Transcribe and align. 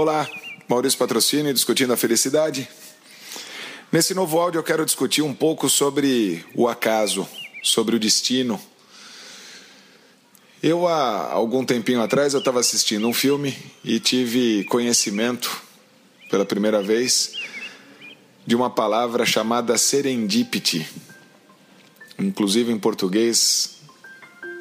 Olá, 0.00 0.30
Maurício 0.68 0.96
Patrocínio 0.96 1.52
discutindo 1.52 1.92
a 1.92 1.96
felicidade. 1.96 2.68
Nesse 3.90 4.14
novo 4.14 4.38
áudio 4.38 4.60
eu 4.60 4.62
quero 4.62 4.84
discutir 4.86 5.22
um 5.22 5.34
pouco 5.34 5.68
sobre 5.68 6.46
o 6.54 6.68
acaso, 6.68 7.26
sobre 7.64 7.96
o 7.96 7.98
destino. 7.98 8.60
Eu 10.62 10.86
há 10.86 11.32
algum 11.32 11.64
tempinho 11.64 12.00
atrás 12.00 12.32
eu 12.32 12.38
estava 12.38 12.60
assistindo 12.60 13.08
um 13.08 13.12
filme 13.12 13.58
e 13.82 13.98
tive 13.98 14.62
conhecimento 14.66 15.60
pela 16.30 16.46
primeira 16.46 16.80
vez 16.80 17.32
de 18.46 18.54
uma 18.54 18.70
palavra 18.70 19.26
chamada 19.26 19.76
serendipity, 19.76 20.88
inclusive 22.16 22.70
em 22.70 22.78
português 22.78 23.78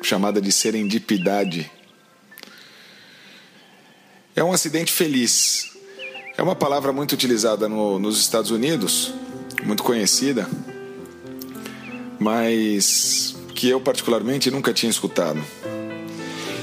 chamada 0.02 0.42
de 0.42 0.52
serendipidade. 0.52 1.77
É 4.38 4.44
um 4.44 4.54
acidente 4.54 4.94
feliz. 4.94 5.72
É 6.38 6.44
uma 6.44 6.56
palavra 6.56 6.94
muito 6.94 7.14
utilizada 7.14 7.68
no, 7.68 7.98
nos 7.98 8.20
Estados 8.20 8.52
Unidos, 8.52 9.12
muito 9.64 9.82
conhecida, 9.82 10.48
mas 12.20 13.36
que 13.56 13.68
eu 13.68 13.82
particularmente 13.82 14.52
nunca 14.52 14.72
tinha 14.72 14.92
escutado. 14.92 15.44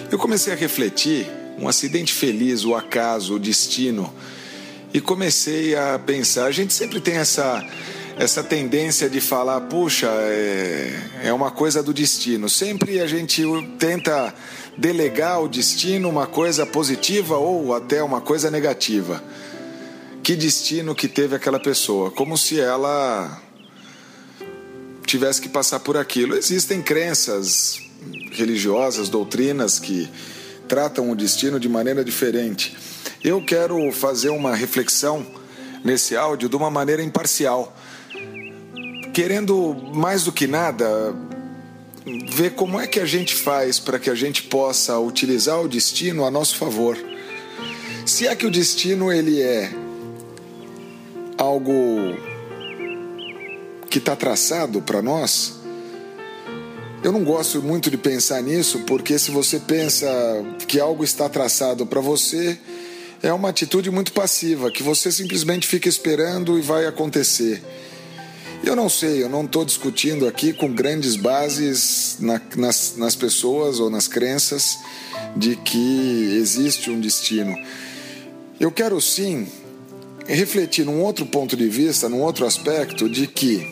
Eu 0.08 0.16
comecei 0.20 0.52
a 0.52 0.56
refletir 0.56 1.26
um 1.58 1.66
acidente 1.66 2.12
feliz, 2.12 2.64
o 2.64 2.76
acaso, 2.76 3.34
o 3.34 3.38
destino, 3.40 4.14
e 4.92 5.00
comecei 5.00 5.74
a 5.74 5.98
pensar. 5.98 6.44
A 6.44 6.52
gente 6.52 6.72
sempre 6.72 7.00
tem 7.00 7.16
essa 7.16 7.60
essa 8.16 8.44
tendência 8.44 9.10
de 9.10 9.20
falar, 9.20 9.60
puxa, 9.62 10.06
é, 10.06 10.92
é 11.24 11.32
uma 11.32 11.50
coisa 11.50 11.82
do 11.82 11.92
destino. 11.92 12.48
Sempre 12.48 13.00
a 13.00 13.06
gente 13.08 13.42
tenta 13.78 14.32
delegar 14.76 15.32
ao 15.32 15.48
destino 15.48 16.08
uma 16.08 16.26
coisa 16.26 16.66
positiva 16.66 17.36
ou 17.36 17.74
até 17.74 18.02
uma 18.02 18.20
coisa 18.20 18.50
negativa. 18.50 19.22
Que 20.22 20.34
destino 20.34 20.94
que 20.94 21.06
teve 21.06 21.36
aquela 21.36 21.60
pessoa? 21.60 22.10
Como 22.10 22.36
se 22.36 22.58
ela 22.58 23.40
tivesse 25.06 25.40
que 25.40 25.48
passar 25.48 25.80
por 25.80 25.96
aquilo. 25.96 26.36
Existem 26.36 26.82
crenças 26.82 27.80
religiosas, 28.32 29.08
doutrinas 29.08 29.78
que 29.78 30.08
tratam 30.66 31.10
o 31.10 31.14
destino 31.14 31.60
de 31.60 31.68
maneira 31.68 32.04
diferente. 32.04 32.76
Eu 33.22 33.44
quero 33.44 33.92
fazer 33.92 34.30
uma 34.30 34.54
reflexão 34.54 35.24
nesse 35.84 36.16
áudio 36.16 36.48
de 36.48 36.56
uma 36.56 36.70
maneira 36.70 37.02
imparcial, 37.02 37.76
querendo 39.12 39.74
mais 39.94 40.24
do 40.24 40.32
que 40.32 40.46
nada 40.46 41.14
ver 42.06 42.50
como 42.50 42.78
é 42.78 42.86
que 42.86 43.00
a 43.00 43.06
gente 43.06 43.34
faz 43.34 43.78
para 43.78 43.98
que 43.98 44.10
a 44.10 44.14
gente 44.14 44.42
possa 44.42 44.98
utilizar 44.98 45.60
o 45.60 45.68
destino 45.68 46.24
a 46.24 46.30
nosso 46.30 46.56
favor. 46.56 46.98
Se 48.04 48.26
é 48.26 48.36
que 48.36 48.46
o 48.46 48.50
destino 48.50 49.10
ele 49.10 49.40
é 49.40 49.72
algo 51.38 51.72
que 53.88 53.98
está 53.98 54.14
traçado 54.14 54.82
para 54.82 55.00
nós, 55.00 55.54
eu 57.02 57.12
não 57.12 57.24
gosto 57.24 57.62
muito 57.62 57.90
de 57.90 57.96
pensar 57.96 58.42
nisso, 58.42 58.80
porque 58.80 59.18
se 59.18 59.30
você 59.30 59.58
pensa 59.58 60.08
que 60.66 60.80
algo 60.80 61.04
está 61.04 61.28
traçado 61.28 61.86
para 61.86 62.00
você, 62.00 62.58
é 63.22 63.32
uma 63.32 63.48
atitude 63.48 63.90
muito 63.90 64.12
passiva, 64.12 64.70
que 64.70 64.82
você 64.82 65.10
simplesmente 65.10 65.66
fica 65.66 65.88
esperando 65.88 66.58
e 66.58 66.62
vai 66.62 66.86
acontecer. 66.86 67.62
Eu 68.66 68.74
não 68.74 68.88
sei, 68.88 69.22
eu 69.22 69.28
não 69.28 69.44
estou 69.44 69.62
discutindo 69.62 70.26
aqui 70.26 70.50
com 70.54 70.72
grandes 70.72 71.16
bases 71.16 72.16
na, 72.18 72.40
nas, 72.56 72.94
nas 72.96 73.14
pessoas 73.14 73.78
ou 73.78 73.90
nas 73.90 74.08
crenças 74.08 74.78
de 75.36 75.54
que 75.54 76.34
existe 76.40 76.90
um 76.90 76.98
destino. 76.98 77.54
Eu 78.58 78.72
quero 78.72 78.98
sim 79.02 79.46
refletir 80.26 80.86
num 80.86 81.02
outro 81.02 81.26
ponto 81.26 81.54
de 81.54 81.68
vista, 81.68 82.08
num 82.08 82.22
outro 82.22 82.46
aspecto, 82.46 83.06
de 83.06 83.26
que 83.26 83.70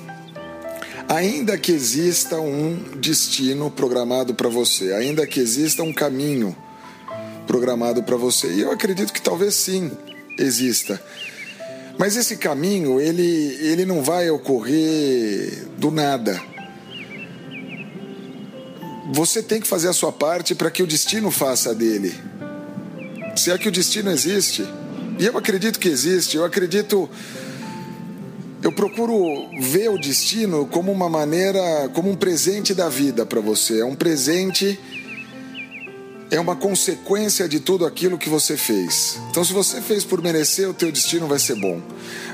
ainda 1.08 1.56
que 1.56 1.72
exista 1.72 2.38
um 2.38 2.76
destino 3.00 3.70
programado 3.70 4.34
para 4.34 4.50
você, 4.50 4.92
ainda 4.92 5.26
que 5.26 5.41
exista 5.41 5.82
um 5.82 5.92
caminho 5.92 6.54
programado 7.47 8.02
para 8.02 8.16
você, 8.16 8.47
e 8.52 8.60
eu 8.60 8.70
acredito 8.70 9.10
que 9.10 9.22
talvez 9.22 9.54
sim 9.54 9.91
exista. 10.38 11.02
Mas 11.98 12.16
esse 12.16 12.36
caminho, 12.36 13.00
ele, 13.00 13.56
ele 13.60 13.84
não 13.84 14.03
vai 14.03 14.30
ocorrer 14.30 15.66
do 15.78 15.91
nada. 15.91 16.41
Você 19.12 19.42
tem 19.42 19.60
que 19.60 19.66
fazer 19.66 19.88
a 19.88 19.92
sua 19.92 20.10
parte 20.10 20.54
para 20.54 20.70
que 20.70 20.82
o 20.82 20.86
destino 20.86 21.31
faça 21.31 21.75
dele. 21.75 22.14
Se 23.36 23.50
é 23.50 23.58
que 23.58 23.69
o 23.69 23.72
destino 23.72 24.10
existe, 24.10 24.66
e 25.19 25.26
eu 25.26 25.36
acredito 25.36 25.78
que 25.78 25.88
existe, 25.88 26.36
eu 26.36 26.44
acredito. 26.44 27.08
Eu 28.62 28.72
procuro 28.72 29.48
ver 29.60 29.88
o 29.91 29.98
destino 29.98 30.66
como 30.66 30.91
uma 30.92 31.08
maneira, 31.08 31.91
como 31.92 32.10
um 32.10 32.14
presente 32.14 32.75
da 32.75 32.88
vida 32.88 33.26
para 33.26 33.41
você. 33.41 33.81
É 33.81 33.84
um 33.84 33.94
presente 33.94 34.78
é 36.32 36.41
uma 36.41 36.56
consequência 36.56 37.47
de 37.47 37.60
tudo 37.60 37.84
aquilo 37.84 38.16
que 38.16 38.31
você 38.31 38.56
fez. 38.56 39.20
Então, 39.31 39.44
se 39.44 39.53
você 39.53 39.82
fez 39.82 40.03
por 40.03 40.22
merecer, 40.22 40.66
o 40.66 40.72
teu 40.72 40.91
destino 40.91 41.26
vai 41.26 41.38
ser 41.38 41.56
bom. 41.56 41.78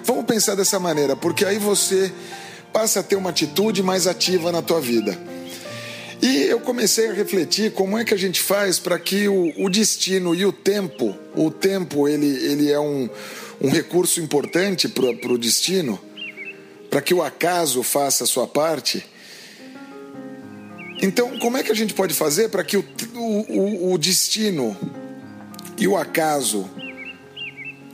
Vamos 0.05 0.25
pensar 0.25 0.55
dessa 0.55 0.79
maneira, 0.79 1.17
porque 1.17 1.45
aí 1.45 1.59
você 1.59 2.13
passa 2.73 3.01
a 3.01 3.03
ter 3.03 3.17
uma 3.17 3.31
atitude 3.31 3.83
mais 3.83 4.07
ativa 4.07 4.53
na 4.53 4.63
tua 4.63 4.81
vida. 4.81 5.19
E 6.23 6.45
eu 6.45 6.61
comecei 6.61 7.09
a 7.09 7.13
refletir 7.13 7.73
como 7.73 7.99
é 7.99 8.05
que 8.05 8.15
a 8.15 8.17
gente 8.17 8.41
faz 8.41 8.79
para 8.79 8.97
que 9.01 9.27
o, 9.27 9.53
o, 9.57 9.69
destino 9.69 10.33
e 10.33 10.47
o 10.47 10.53
tempo, 10.53 11.17
o 11.35 11.51
tempo 11.51 12.07
ele, 12.07 12.27
ele 12.27 12.71
é 12.71 12.79
um, 12.79 13.11
um 13.61 13.69
recurso 13.69 14.21
importante 14.21 14.89
para 14.89 15.07
o 15.07 15.37
destino, 15.37 15.99
para 16.89 17.03
que 17.03 17.13
o 17.13 17.21
acaso 17.21 17.83
faça 17.83 18.23
a 18.23 18.29
sua 18.29 18.47
parte 18.47 19.05
então, 21.01 21.39
como 21.39 21.57
é 21.57 21.63
que 21.63 21.71
a 21.71 21.75
gente 21.75 21.95
pode 21.95 22.13
fazer 22.13 22.49
para 22.49 22.65
que 22.65 22.77
o, 22.77 22.85
o, 23.15 23.93
o 23.93 23.99
destino 23.99 24.77
e 25.79 25.87
o 25.87 25.97
acaso, 25.97 26.69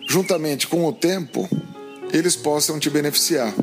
juntamente 0.09 0.67
com 0.67 0.87
o 0.87 0.93
tempo, 0.93 1.49
eles 2.13 2.35
possam 2.35 2.79
te 2.79 2.89
beneficiar? 2.89 3.55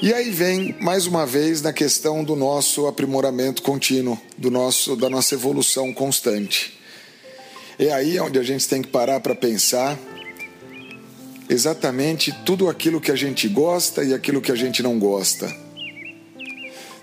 E 0.00 0.12
aí 0.14 0.30
vem 0.30 0.74
mais 0.80 1.06
uma 1.06 1.26
vez 1.26 1.60
na 1.60 1.72
questão 1.72 2.24
do 2.24 2.34
nosso 2.34 2.86
aprimoramento 2.86 3.62
contínuo, 3.62 4.18
do 4.36 4.50
nosso 4.50 4.96
da 4.96 5.10
nossa 5.10 5.34
evolução 5.34 5.92
constante. 5.92 6.78
É 7.78 7.92
aí 7.92 8.18
onde 8.18 8.38
a 8.38 8.42
gente 8.42 8.66
tem 8.66 8.80
que 8.80 8.88
parar 8.88 9.20
para 9.20 9.34
pensar 9.34 9.98
exatamente 11.48 12.32
tudo 12.44 12.68
aquilo 12.68 13.00
que 13.00 13.10
a 13.10 13.16
gente 13.16 13.46
gosta 13.48 14.02
e 14.02 14.14
aquilo 14.14 14.40
que 14.40 14.52
a 14.52 14.56
gente 14.56 14.82
não 14.82 14.98
gosta 14.98 15.65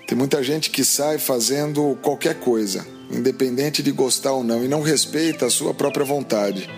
tem 0.06 0.16
muita 0.16 0.42
gente 0.42 0.70
que 0.70 0.84
sai 0.84 1.18
fazendo 1.18 1.98
qualquer 2.02 2.34
coisa, 2.40 2.86
independente 3.10 3.82
de 3.82 3.90
gostar 3.90 4.32
ou 4.32 4.44
não, 4.44 4.64
e 4.64 4.68
não 4.68 4.82
respeita 4.82 5.46
a 5.46 5.50
sua 5.50 5.72
própria 5.72 6.04
vontade. 6.04 6.68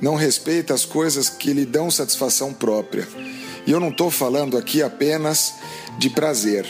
Não 0.00 0.14
respeita 0.14 0.72
as 0.72 0.84
coisas 0.84 1.28
que 1.28 1.52
lhe 1.52 1.66
dão 1.66 1.90
satisfação 1.90 2.52
própria. 2.52 3.06
E 3.66 3.70
eu 3.70 3.80
não 3.80 3.88
estou 3.88 4.10
falando 4.10 4.56
aqui 4.56 4.82
apenas 4.82 5.54
de 5.98 6.08
prazer 6.08 6.66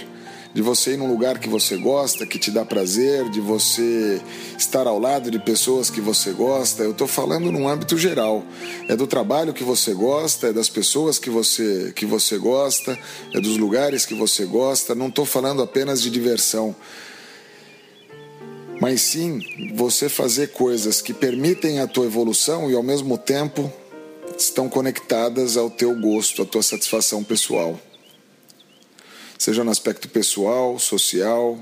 de 0.58 0.62
você 0.62 0.94
ir 0.94 0.96
num 0.96 1.06
lugar 1.06 1.38
que 1.38 1.48
você 1.48 1.76
gosta, 1.76 2.26
que 2.26 2.36
te 2.36 2.50
dá 2.50 2.64
prazer, 2.64 3.30
de 3.30 3.40
você 3.40 4.20
estar 4.58 4.88
ao 4.88 4.98
lado 4.98 5.30
de 5.30 5.38
pessoas 5.38 5.88
que 5.88 6.00
você 6.00 6.32
gosta. 6.32 6.82
Eu 6.82 6.90
estou 6.90 7.06
falando 7.06 7.52
num 7.52 7.68
âmbito 7.68 7.96
geral. 7.96 8.44
É 8.88 8.96
do 8.96 9.06
trabalho 9.06 9.54
que 9.54 9.62
você 9.62 9.94
gosta, 9.94 10.48
é 10.48 10.52
das 10.52 10.68
pessoas 10.68 11.16
que 11.16 11.30
você, 11.30 11.92
que 11.94 12.04
você 12.04 12.36
gosta, 12.38 12.98
é 13.32 13.40
dos 13.40 13.56
lugares 13.56 14.04
que 14.04 14.14
você 14.14 14.46
gosta. 14.46 14.96
Não 14.96 15.06
estou 15.06 15.24
falando 15.24 15.62
apenas 15.62 16.02
de 16.02 16.10
diversão. 16.10 16.74
Mas 18.80 19.00
sim 19.02 19.40
você 19.76 20.08
fazer 20.08 20.48
coisas 20.48 21.00
que 21.00 21.14
permitem 21.14 21.78
a 21.78 21.86
tua 21.86 22.06
evolução 22.06 22.68
e 22.68 22.74
ao 22.74 22.82
mesmo 22.82 23.16
tempo 23.16 23.72
estão 24.36 24.68
conectadas 24.68 25.56
ao 25.56 25.70
teu 25.70 25.94
gosto, 25.94 26.42
à 26.42 26.44
tua 26.44 26.64
satisfação 26.64 27.22
pessoal 27.22 27.78
seja 29.38 29.62
no 29.62 29.70
aspecto 29.70 30.08
pessoal, 30.08 30.78
social, 30.80 31.56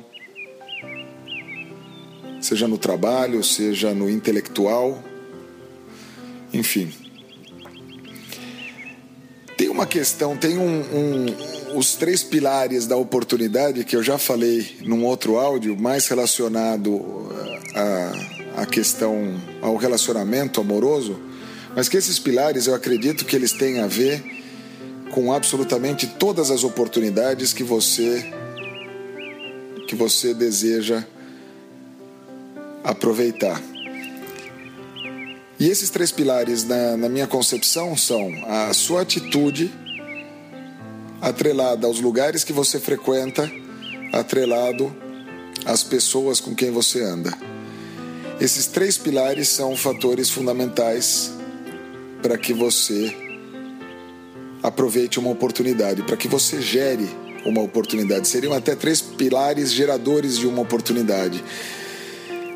seja 2.41 2.67
no 2.67 2.79
trabalho, 2.79 3.45
seja 3.45 3.93
no 3.93 4.09
intelectual, 4.09 5.03
enfim. 6.53 6.91
Tem 9.57 9.69
uma 9.69 9.87
questão, 9.87 10.37
tem 10.37 10.59
um, 10.59 10.81
um, 10.81 11.79
os 11.79 11.95
três 11.95 12.23
pilares 12.23 12.87
da 12.87 12.97
oportunidade 12.97 13.85
que 13.85 13.95
eu 13.95 14.03
já 14.03 14.17
falei 14.17 14.79
num 14.83 15.05
outro 15.05 15.39
áudio, 15.39 15.77
mais 15.77 16.09
relacionado 16.09 17.31
à, 17.75 18.63
à 18.63 18.67
questão, 18.67 19.39
ao 19.61 19.77
relacionamento 19.77 20.61
amoroso, 20.61 21.19
mas 21.75 21.89
que 21.89 21.97
esses 21.97 22.19
pilares 22.19 22.67
eu 22.67 22.75
acredito 22.75 23.25
que 23.25 23.37
eles 23.37 23.53
têm 23.53 23.81
a 23.81 23.87
ver 23.87 24.36
com 25.11 25.33
absolutamente 25.33 26.07
todas 26.07 26.51
as 26.51 26.65
oportunidades 26.65 27.53
que 27.53 27.63
você 27.63 28.33
que 29.87 29.95
você 29.95 30.35
deseja 30.35 31.05
aproveitar. 32.83 33.63
E 35.59 35.69
esses 35.69 35.91
três 35.91 36.13
pilares, 36.13 36.65
na, 36.65 36.97
na 36.97 37.09
minha 37.09 37.27
concepção, 37.27 37.97
são 37.97 38.33
a 38.47 38.75
sua 38.75 39.03
atitude 39.03 39.73
atrelada 41.21 41.87
aos 41.87 42.01
lugares 42.01 42.45
que 42.45 42.53
você 42.53 42.79
frequenta, 42.79 43.51
atrelado 44.13 44.95
às 45.65 45.83
pessoas 45.83 46.41
com 46.41 46.55
quem 46.55 46.71
você 46.71 47.03
anda. 47.03 47.33
Esses 48.41 48.67
três 48.67 48.99
pilares 48.99 49.49
são 49.49 49.75
fatores 49.77 50.29
fundamentais 50.29 51.33
para 52.21 52.37
que 52.37 52.53
você 52.53 53.17
aproveite 54.67 55.21
uma 55.21 55.31
oportunidade, 55.31 56.03
para 56.03 56.17
que 56.17 56.27
você 56.27 56.61
gere 56.61 57.09
uma 57.45 57.63
oportunidade. 57.63 58.27
Seriam 58.27 58.53
até 58.53 58.75
três 58.75 59.01
pilares 59.01 59.73
geradores 59.73 60.37
de 60.37 60.45
uma 60.45 60.61
oportunidade. 60.61 61.43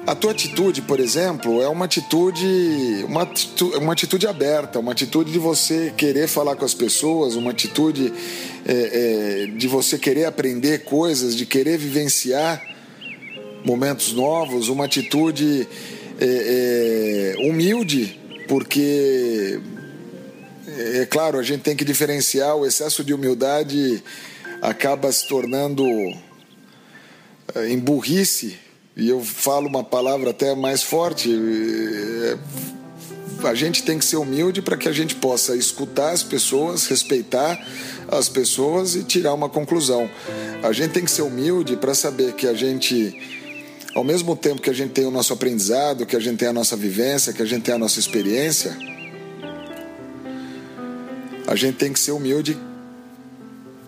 A 0.05 0.15
tua 0.17 0.33
atitude, 0.33 0.83
por 0.83 0.99
exemplo, 0.99 1.63
é 1.63 1.69
uma 1.69 1.85
atitude, 1.85 3.05
uma 3.07 3.23
atitude, 3.23 3.77
uma 3.77 3.93
atitude 3.93 4.27
aberta, 4.27 4.81
uma 4.81 4.91
atitude 4.91 5.31
de 5.31 5.39
você 5.39 5.93
querer 5.97 6.27
falar 6.27 6.57
com 6.57 6.65
as 6.65 6.75
pessoas, 6.75 7.37
uma 7.37 7.53
atitude 7.53 8.13
é, 8.67 8.73
é, 8.73 9.47
de 9.47 9.69
você 9.69 9.97
querer 9.97 10.25
aprender 10.25 10.83
coisas, 10.83 11.37
de 11.37 11.47
querer 11.47 11.79
vivenciar 11.79 12.61
momentos 13.65 14.13
novos, 14.13 14.69
uma 14.69 14.87
atitude 14.87 15.69
é, 16.19 17.37
é 17.39 17.49
humilde, 17.49 18.19
porque 18.49 19.61
é 20.79 21.07
claro, 21.07 21.39
a 21.39 21.43
gente 21.43 21.63
tem 21.63 21.77
que 21.77 21.85
diferenciar 21.85 22.57
o 22.57 22.67
excesso 22.67 23.03
de 23.03 23.13
humildade 23.13 24.03
acaba 24.61 25.11
se 25.11 25.27
tornando 25.27 25.85
é, 27.55 27.69
em 27.69 27.79
burrice 27.79 28.59
e 28.97 29.09
eu 29.09 29.23
falo 29.23 29.69
uma 29.69 29.83
palavra 29.83 30.31
até 30.31 30.55
mais 30.55 30.83
forte, 30.83 31.31
é, 31.33 32.37
a 33.47 33.55
gente 33.55 33.83
tem 33.83 33.99
que 33.99 34.05
ser 34.05 34.17
humilde 34.17 34.61
para 34.61 34.77
que 34.77 34.89
a 34.89 34.93
gente 34.93 35.15
possa 35.15 35.57
escutar 35.57 36.11
as 36.11 36.23
pessoas, 36.23 36.87
respeitar 36.87 37.59
as 38.09 38.29
pessoas 38.29 38.95
e 38.95 39.03
tirar 39.03 39.33
uma 39.33 39.49
conclusão. 39.49 40.11
A 40.63 40.73
gente 40.73 40.91
tem 40.91 41.05
que 41.05 41.11
ser 41.11 41.23
humilde 41.23 41.77
para 41.77 41.95
saber 41.95 42.35
que 42.35 42.47
a 42.47 42.53
gente, 42.53 43.17
ao 43.95 44.05
mesmo 44.05 44.37
tempo 44.37 44.61
que 44.61 44.69
a 44.69 44.75
gente 44.75 44.91
tem 44.91 45.07
o 45.07 45.11
nosso 45.11 45.33
aprendizado, 45.33 46.05
que 46.05 46.17
a 46.17 46.21
gente 46.21 46.37
tem 46.37 46.49
a 46.49 46.53
nossa 46.53 46.77
vivência, 46.77 47.33
que 47.33 47.41
a 47.41 47.47
gente 47.47 47.63
tem 47.63 47.75
a 47.75 47.79
nossa 47.79 47.99
experiência, 47.99 48.77
a 51.51 51.57
gente 51.57 51.79
tem 51.79 51.93
que 51.93 51.99
ser 51.99 52.13
humilde 52.13 52.57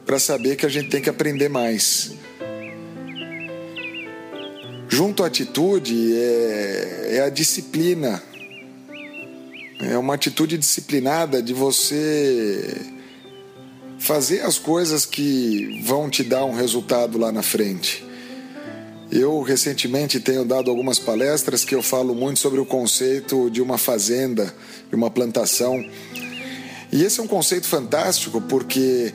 para 0.05 0.19
saber 0.19 0.57
que 0.57 0.67
a 0.67 0.69
gente 0.69 0.89
tem 0.89 1.01
que 1.01 1.09
aprender 1.09 1.49
mais. 1.49 2.11
Junto 4.89 5.23
à 5.23 5.29
atitude 5.29 6.13
é, 6.13 7.19
é 7.19 7.21
a 7.21 7.29
disciplina. 7.29 8.21
É 9.79 9.97
uma 9.97 10.15
atitude 10.15 10.59
disciplinada 10.59 11.41
de 11.41 11.55
você 11.55 12.77
fazer 13.97 14.41
as 14.41 14.59
coisas 14.59 15.07
que 15.07 15.81
vão 15.85 16.11
te 16.11 16.25
dar 16.25 16.45
um 16.45 16.53
resultado 16.53 17.17
lá 17.17 17.31
na 17.31 17.43
frente. 17.43 18.05
Eu 19.09 19.41
recentemente 19.41 20.19
tenho 20.19 20.45
dado 20.45 20.69
algumas 20.69 20.99
palestras 20.99 21.65
que 21.65 21.77
eu 21.77 21.83
falo 21.83 22.13
muito 22.13 22.41
sobre 22.41 22.59
o 22.59 22.67
conceito 22.67 23.49
de 23.49 23.63
uma 23.63 23.79
fazenda, 23.79 24.53
de 24.89 24.97
uma 24.97 25.09
plantação. 25.09 25.81
E 26.93 27.03
esse 27.03 27.19
é 27.19 27.23
um 27.23 27.27
conceito 27.27 27.67
fantástico 27.67 28.39
porque 28.43 29.15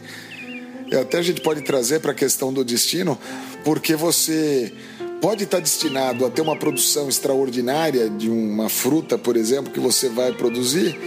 até 1.00 1.20
a 1.20 1.22
gente 1.22 1.42
pode 1.42 1.62
trazer 1.62 2.00
para 2.00 2.12
a 2.12 2.16
questão 2.16 2.52
do 2.52 2.66
destino, 2.66 3.18
porque 3.64 3.96
você 3.96 4.74
pode 5.22 5.44
estar 5.44 5.60
destinado 5.60 6.26
a 6.26 6.30
ter 6.30 6.42
uma 6.42 6.56
produção 6.56 7.08
extraordinária 7.08 8.10
de 8.10 8.30
uma 8.30 8.68
fruta, 8.68 9.18
por 9.18 9.38
exemplo, 9.38 9.72
que 9.72 9.80
você 9.80 10.10
vai 10.10 10.32
produzir. 10.32 10.98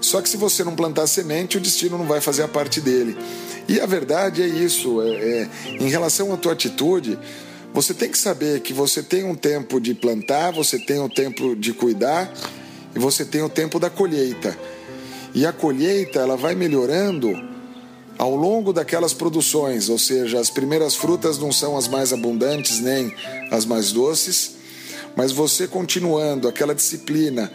Só 0.00 0.20
que 0.20 0.28
se 0.28 0.36
você 0.36 0.64
não 0.64 0.74
plantar 0.74 1.06
semente, 1.06 1.56
o 1.56 1.60
destino 1.60 1.96
não 1.96 2.06
vai 2.06 2.20
fazer 2.20 2.42
a 2.42 2.48
parte 2.48 2.80
dele. 2.80 3.16
E 3.68 3.80
a 3.80 3.86
verdade 3.86 4.42
é 4.42 4.46
isso. 4.46 5.00
É, 5.02 5.08
é, 5.10 5.48
em 5.78 5.88
relação 5.88 6.32
à 6.32 6.36
tua 6.36 6.52
atitude, 6.52 7.18
você 7.72 7.94
tem 7.94 8.10
que 8.10 8.18
saber 8.18 8.60
que 8.60 8.72
você 8.72 9.02
tem 9.02 9.24
um 9.24 9.34
tempo 9.34 9.80
de 9.80 9.94
plantar, 9.94 10.50
você 10.50 10.78
tem 10.78 10.98
um 10.98 11.08
tempo 11.08 11.54
de 11.54 11.72
cuidar 11.72 12.32
e 12.94 12.98
você 12.98 13.24
tem 13.24 13.42
o 13.42 13.46
um 13.46 13.48
tempo 13.48 13.78
da 13.78 13.88
colheita. 13.88 14.58
E 15.34 15.46
a 15.46 15.52
colheita 15.52 16.20
ela 16.20 16.36
vai 16.36 16.54
melhorando 16.54 17.30
ao 18.18 18.34
longo 18.34 18.72
daquelas 18.72 19.14
produções, 19.14 19.88
ou 19.88 19.98
seja, 19.98 20.38
as 20.38 20.50
primeiras 20.50 20.94
frutas 20.94 21.38
não 21.38 21.50
são 21.50 21.76
as 21.76 21.88
mais 21.88 22.12
abundantes 22.12 22.80
nem 22.80 23.14
as 23.50 23.64
mais 23.64 23.92
doces, 23.92 24.56
mas 25.16 25.32
você 25.32 25.66
continuando 25.66 26.46
aquela 26.46 26.74
disciplina 26.74 27.50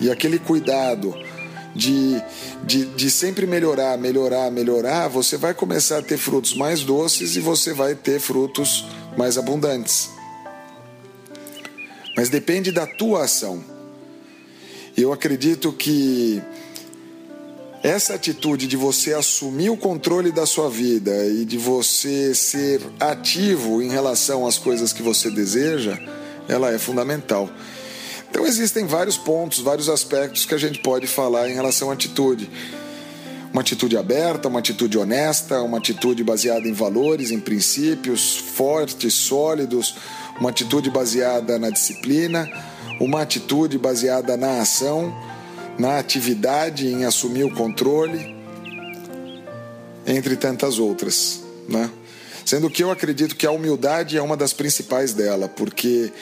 e 0.00 0.10
aquele 0.10 0.38
cuidado 0.38 1.14
de, 1.74 2.20
de, 2.64 2.86
de 2.86 3.10
sempre 3.10 3.46
melhorar, 3.46 3.96
melhorar, 3.96 4.50
melhorar, 4.50 5.08
você 5.08 5.36
vai 5.36 5.54
começar 5.54 5.98
a 5.98 6.02
ter 6.02 6.16
frutos 6.16 6.54
mais 6.54 6.80
doces 6.80 7.36
e 7.36 7.40
você 7.40 7.72
vai 7.72 7.94
ter 7.94 8.18
frutos 8.18 8.84
mais 9.16 9.38
abundantes. 9.38 10.10
Mas 12.16 12.28
depende 12.28 12.72
da 12.72 12.86
tua 12.86 13.24
ação. 13.24 13.62
Eu 14.96 15.12
acredito 15.12 15.72
que 15.72 16.42
essa 17.82 18.14
atitude 18.14 18.66
de 18.66 18.76
você 18.76 19.14
assumir 19.14 19.70
o 19.70 19.76
controle 19.76 20.30
da 20.30 20.44
sua 20.44 20.68
vida 20.68 21.26
e 21.26 21.44
de 21.46 21.56
você 21.56 22.34
ser 22.34 22.80
ativo 22.98 23.82
em 23.82 23.88
relação 23.88 24.46
às 24.46 24.58
coisas 24.58 24.92
que 24.92 25.02
você 25.02 25.30
deseja, 25.30 25.98
ela 26.46 26.70
é 26.72 26.78
fundamental. 26.78 27.48
Então 28.28 28.46
existem 28.46 28.86
vários 28.86 29.16
pontos, 29.16 29.60
vários 29.60 29.88
aspectos 29.88 30.44
que 30.44 30.54
a 30.54 30.58
gente 30.58 30.80
pode 30.80 31.06
falar 31.06 31.48
em 31.48 31.54
relação 31.54 31.90
à 31.90 31.94
atitude. 31.94 32.50
Uma 33.50 33.62
atitude 33.62 33.96
aberta, 33.96 34.46
uma 34.46 34.60
atitude 34.60 34.96
honesta, 34.98 35.60
uma 35.62 35.78
atitude 35.78 36.22
baseada 36.22 36.68
em 36.68 36.72
valores, 36.72 37.30
em 37.30 37.40
princípios 37.40 38.36
fortes, 38.36 39.14
sólidos, 39.14 39.96
uma 40.38 40.50
atitude 40.50 40.90
baseada 40.90 41.58
na 41.58 41.70
disciplina, 41.70 42.48
uma 43.00 43.22
atitude 43.22 43.78
baseada 43.78 44.36
na 44.36 44.60
ação 44.60 45.12
na 45.80 45.98
atividade, 45.98 46.86
em 46.86 47.06
assumir 47.06 47.42
o 47.44 47.54
controle, 47.54 48.36
entre 50.06 50.36
tantas 50.36 50.78
outras. 50.78 51.40
Né? 51.66 51.90
Sendo 52.44 52.68
que 52.68 52.84
eu 52.84 52.90
acredito 52.90 53.34
que 53.34 53.46
a 53.46 53.50
humildade 53.50 54.18
é 54.18 54.22
uma 54.22 54.36
das 54.36 54.52
principais 54.52 55.14
dela, 55.14 55.48
porque 55.48 56.12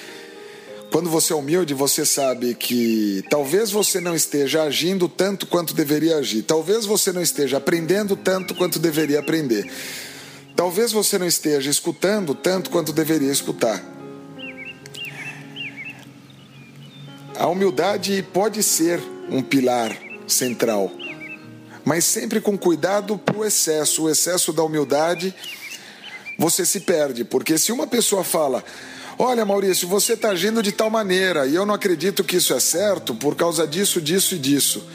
quando 0.93 1.11
você 1.11 1.33
é 1.33 1.37
humilde, 1.37 1.75
você 1.75 2.07
sabe 2.07 2.55
que 2.55 3.25
talvez 3.29 3.73
você 3.73 4.01
não 4.01 4.15
esteja 4.15 4.63
agindo 4.63 5.09
tanto 5.09 5.45
quanto 5.45 5.75
deveria 5.75 6.19
agir, 6.19 6.43
talvez 6.43 6.87
você 6.87 7.13
não 7.13 7.21
esteja 7.21 7.57
aprendendo 7.57 8.15
tanto 8.15 8.55
quanto 8.55 8.79
deveria 8.79 9.19
aprender, 9.19 9.69
talvez 10.55 10.93
você 10.93 11.19
não 11.19 11.27
esteja 11.27 11.69
escutando 11.69 12.33
tanto 12.33 12.71
quanto 12.71 12.93
deveria 12.93 13.33
escutar. 13.33 13.85
A 17.37 17.47
humildade 17.49 18.25
pode 18.33 18.63
ser 18.63 19.01
um 19.31 19.43
pilar 19.43 19.97
central, 20.27 20.91
mas 21.85 22.05
sempre 22.05 22.41
com 22.41 22.57
cuidado 22.57 23.17
para 23.17 23.37
o 23.37 23.45
excesso. 23.45 24.05
O 24.05 24.11
excesso 24.11 24.53
da 24.53 24.63
humildade, 24.63 25.35
você 26.39 26.65
se 26.65 26.81
perde, 26.81 27.25
porque 27.25 27.59
se 27.59 27.73
uma 27.73 27.87
pessoa 27.87 28.25
fala. 28.25 28.63
Olha, 29.21 29.45
Maurício, 29.45 29.89
você 29.89 30.13
está 30.13 30.31
agindo 30.31 30.63
de 30.63 30.71
tal 30.71 30.89
maneira 30.89 31.45
e 31.45 31.53
eu 31.53 31.67
não 31.67 31.75
acredito 31.75 32.23
que 32.23 32.37
isso 32.37 32.55
é 32.55 32.61
certo 32.61 33.17
por 33.17 33.35
causa 33.35 33.67
disso, 33.67 34.01
disso 34.01 34.37
e 34.37 34.39
disso. 34.39 34.87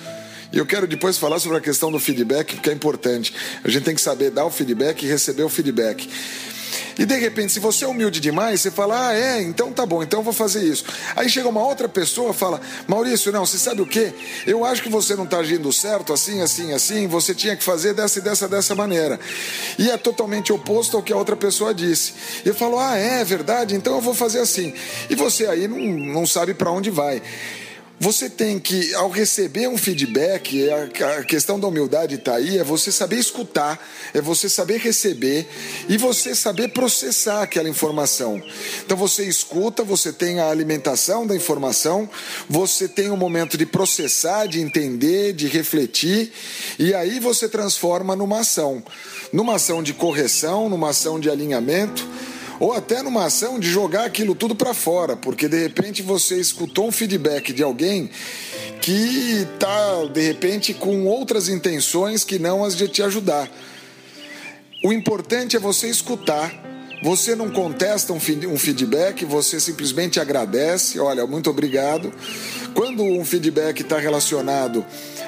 E 0.54 0.58
eu 0.58 0.66
quero 0.66 0.88
depois 0.88 1.18
falar 1.18 1.40
sobre 1.40 1.58
a 1.58 1.62
questão 1.62 1.92
do 1.92 2.00
feedback, 2.00 2.54
porque 2.54 2.70
é 2.70 2.74
importante. 2.74 3.34
A 3.64 3.70
gente 3.70 3.84
tem 3.84 3.96
que 3.96 4.00
saber 4.00 4.30
dar 4.30 4.46
o 4.46 4.50
feedback 4.50 5.04
e 5.04 5.10
receber 5.10 5.44
o 5.44 5.50
feedback. 5.50 6.08
E 6.98 7.06
de 7.06 7.16
repente, 7.16 7.54
se 7.54 7.60
você 7.60 7.86
é 7.86 7.88
humilde 7.88 8.20
demais, 8.20 8.62
você 8.62 8.72
fala: 8.72 9.10
Ah, 9.10 9.14
é, 9.14 9.42
então 9.42 9.72
tá 9.72 9.86
bom, 9.86 10.04
então 10.04 10.20
eu 10.20 10.24
vou 10.24 10.34
fazer 10.34 10.64
isso. 10.64 10.86
Aí 11.16 11.30
chega 11.30 11.48
uma 11.50 11.64
outra 11.66 11.88
pessoa 11.90 12.32
e 12.32 12.34
fala: 12.34 12.62
Maurício, 12.88 13.32
não, 13.32 13.46
você 13.46 13.58
sabe 13.58 13.82
o 13.82 13.86
que? 13.86 14.14
Eu 14.46 14.66
acho 14.66 14.82
que 14.82 14.90
você 14.90 15.16
não 15.16 15.24
está 15.24 15.38
agindo 15.38 15.72
certo, 15.72 16.14
assim, 16.14 16.42
assim, 16.42 16.74
assim, 16.74 17.08
você 17.08 17.34
tinha 17.34 17.56
que 17.56 17.64
fazer 17.64 17.94
dessa 17.94 18.20
e 18.20 18.22
dessa, 18.22 18.48
dessa 18.48 18.76
maneira. 18.76 19.20
E 19.78 19.90
é 19.90 19.98
totalmente 19.98 20.54
oposto 20.54 20.98
ao 20.98 21.04
que 21.04 21.14
a 21.14 21.18
outra 21.18 21.36
pessoa 21.36 21.74
disse. 21.74 22.14
E 22.46 22.48
eu 22.50 22.56
falo: 22.56 22.80
Ah, 22.80 22.98
é 22.98 23.24
verdade, 23.24 23.76
então 23.76 23.96
eu 23.96 24.02
vou 24.02 24.14
fazer 24.14 24.40
assim. 24.40 24.74
E 25.10 25.16
você 25.16 25.46
aí 25.48 25.68
não, 25.68 25.78
não 25.78 26.28
sabe 26.28 26.54
para 26.54 26.72
onde 26.72 26.90
vai. 26.90 27.22
Você 28.04 28.30
tem 28.30 28.60
que, 28.60 28.94
ao 28.96 29.10
receber 29.10 29.70
um 29.70 29.78
feedback, 29.78 30.70
a 30.70 31.24
questão 31.24 31.58
da 31.58 31.70
humildade 31.70 32.16
está 32.16 32.36
aí, 32.36 32.58
é 32.58 32.64
você 32.64 32.92
saber 32.92 33.16
escutar, 33.16 33.80
é 34.14 34.20
você 34.20 34.50
saber 34.50 34.76
receber 34.80 35.48
e 35.88 35.96
você 35.96 36.36
saber 36.36 36.68
processar 36.74 37.44
aquela 37.44 37.70
informação. 37.70 38.44
Então 38.86 38.98
você 38.98 39.24
escuta, 39.24 39.86
você 39.86 40.12
tem 40.12 40.42
a 40.42 40.50
alimentação 40.50 41.26
da 41.26 41.34
informação, 41.34 42.10
você 42.50 42.90
tem 42.90 43.10
o 43.10 43.14
um 43.14 43.18
momento 43.18 43.58
de 43.58 43.66
processar, 43.66 44.48
de 44.48 44.60
entender, 44.60 45.32
de 45.32 45.48
refletir, 45.48 46.30
e 46.78 46.94
aí 46.94 47.22
você 47.22 47.48
transforma 47.48 48.18
numa 48.18 48.42
ação. 48.42 48.84
Numa 49.32 49.56
ação 49.56 49.82
de 49.82 49.94
correção, 49.94 50.68
numa 50.68 50.90
ação 50.90 51.22
de 51.22 51.30
alinhamento 51.30 52.06
ou 52.60 52.74
até 52.74 53.02
numa 53.02 53.26
ação 53.26 53.60
de 53.60 53.70
jogar 53.70 54.06
aquilo 54.06 54.36
tudo 54.36 54.56
para 54.56 54.74
fora, 54.74 55.16
porque 55.16 55.48
de 55.48 55.62
repente 55.62 56.02
você 56.02 56.40
escutou 56.40 56.88
um 56.88 56.92
feedback 56.92 57.52
de 57.52 57.64
alguém 57.64 58.10
que 58.82 59.48
está 59.56 60.06
de 60.12 60.22
repente 60.22 60.74
com 60.74 61.06
outras 61.06 61.48
intenções 61.50 62.24
que 62.24 62.38
não 62.38 62.64
as 62.64 62.76
de 62.76 62.88
te 62.88 63.02
ajudar. 63.02 63.50
O 64.84 64.92
importante 64.92 65.56
é 65.56 65.60
você 65.60 65.88
escutar. 65.88 66.62
Você 67.02 67.36
não 67.36 67.50
contesta 67.50 68.14
um 68.14 68.20
feedback, 68.20 69.26
você 69.26 69.60
simplesmente 69.60 70.22
agradece. 70.22 71.00
Olha, 71.00 71.28
muito 71.28 71.50
obrigado. 71.50 72.14
Quando 72.74 73.04
um 73.04 73.26
feedback 73.26 73.82
está 73.82 74.00
relacionado 74.00 74.86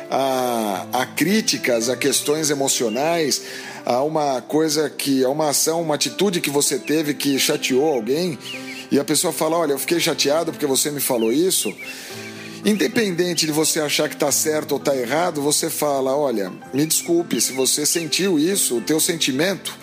a, 0.10 0.88
a 0.94 1.06
críticas, 1.06 1.90
a 1.90 1.98
questões 1.98 2.50
emocionais, 2.50 3.42
a 3.86 4.02
uma 4.02 4.42
coisa 4.42 4.90
que, 4.90 5.24
a 5.24 5.30
uma 5.30 5.50
ação, 5.50 5.82
uma 5.82 5.96
atitude 5.96 6.42
que 6.42 6.50
você 6.50 6.80
teve 6.80 7.14
que 7.14 7.38
chateou 7.38 7.94
alguém, 7.94 8.38
e 8.92 9.00
a 9.00 9.04
pessoa 9.04 9.32
fala: 9.32 9.58
Olha, 9.58 9.74
eu 9.74 9.80
fiquei 9.80 10.00
chateado 10.00 10.52
porque 10.52 10.66
você 10.66 10.90
me 10.90 11.00
falou 11.00 11.32
isso. 11.32 11.74
Independente 12.66 13.46
de 13.46 13.52
você 13.52 13.80
achar 13.80 14.10
que 14.10 14.16
está 14.16 14.32
certo 14.32 14.72
ou 14.72 14.78
está 14.80 14.96
errado, 14.96 15.42
você 15.42 15.70
fala: 15.70 16.16
Olha, 16.16 16.52
me 16.74 16.86
desculpe, 16.86 17.40
se 17.40 17.54
você 17.54 17.86
sentiu 17.86 18.40
isso, 18.40 18.78
o 18.78 18.82
teu 18.82 19.00
sentimento, 19.00 19.78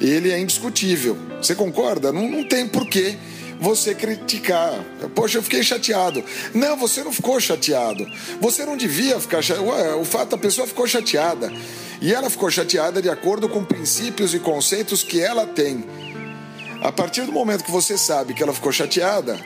ele 0.00 0.30
é 0.30 0.38
indiscutível. 0.38 1.16
Você 1.42 1.54
concorda? 1.54 2.12
Não, 2.12 2.28
não 2.28 2.44
tem 2.44 2.68
porquê 2.68 3.16
você 3.58 3.94
criticar. 3.94 4.84
Poxa, 5.14 5.38
eu 5.38 5.42
fiquei 5.42 5.62
chateado. 5.62 6.22
Não, 6.52 6.76
você 6.76 7.02
não 7.04 7.12
ficou 7.12 7.40
chateado. 7.40 8.04
Você 8.40 8.64
não 8.64 8.76
devia 8.76 9.20
ficar 9.20 9.40
chateado. 9.40 10.00
O 10.00 10.04
fato, 10.04 10.34
a 10.34 10.38
pessoa 10.38 10.66
ficou 10.66 10.86
chateada. 10.86 11.52
E 12.02 12.12
ela 12.12 12.28
ficou 12.28 12.50
chateada 12.50 13.00
de 13.00 13.08
acordo 13.08 13.48
com 13.48 13.64
princípios 13.64 14.34
e 14.34 14.40
conceitos 14.40 15.04
que 15.04 15.20
ela 15.20 15.46
tem. 15.46 15.84
A 16.82 16.90
partir 16.90 17.22
do 17.22 17.30
momento 17.30 17.62
que 17.62 17.70
você 17.70 17.96
sabe 17.96 18.34
que 18.34 18.42
ela 18.42 18.52
ficou 18.52 18.72
chateada, 18.72 19.38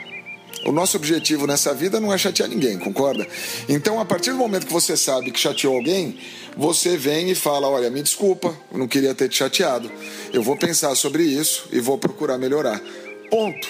o 0.65 0.71
nosso 0.71 0.97
objetivo 0.97 1.45
nessa 1.45 1.71
vida 1.71 1.99
não 1.99 2.11
é 2.11 2.17
chatear 2.17 2.49
ninguém, 2.49 2.79
concorda? 2.79 3.27
Então, 3.69 3.99
a 3.99 4.05
partir 4.05 4.31
do 4.31 4.37
momento 4.37 4.65
que 4.65 4.73
você 4.73 4.97
sabe 4.97 5.29
que 5.29 5.39
chateou 5.39 5.75
alguém, 5.75 6.17
você 6.57 6.97
vem 6.97 7.29
e 7.29 7.35
fala: 7.35 7.69
Olha, 7.69 7.91
me 7.91 8.01
desculpa, 8.01 8.57
não 8.71 8.87
queria 8.87 9.13
ter 9.13 9.29
te 9.29 9.37
chateado. 9.37 9.91
Eu 10.33 10.41
vou 10.41 10.57
pensar 10.57 10.95
sobre 10.95 11.21
isso 11.21 11.69
e 11.71 11.79
vou 11.79 11.99
procurar 11.99 12.39
melhorar. 12.39 12.81
Ponto. 13.29 13.67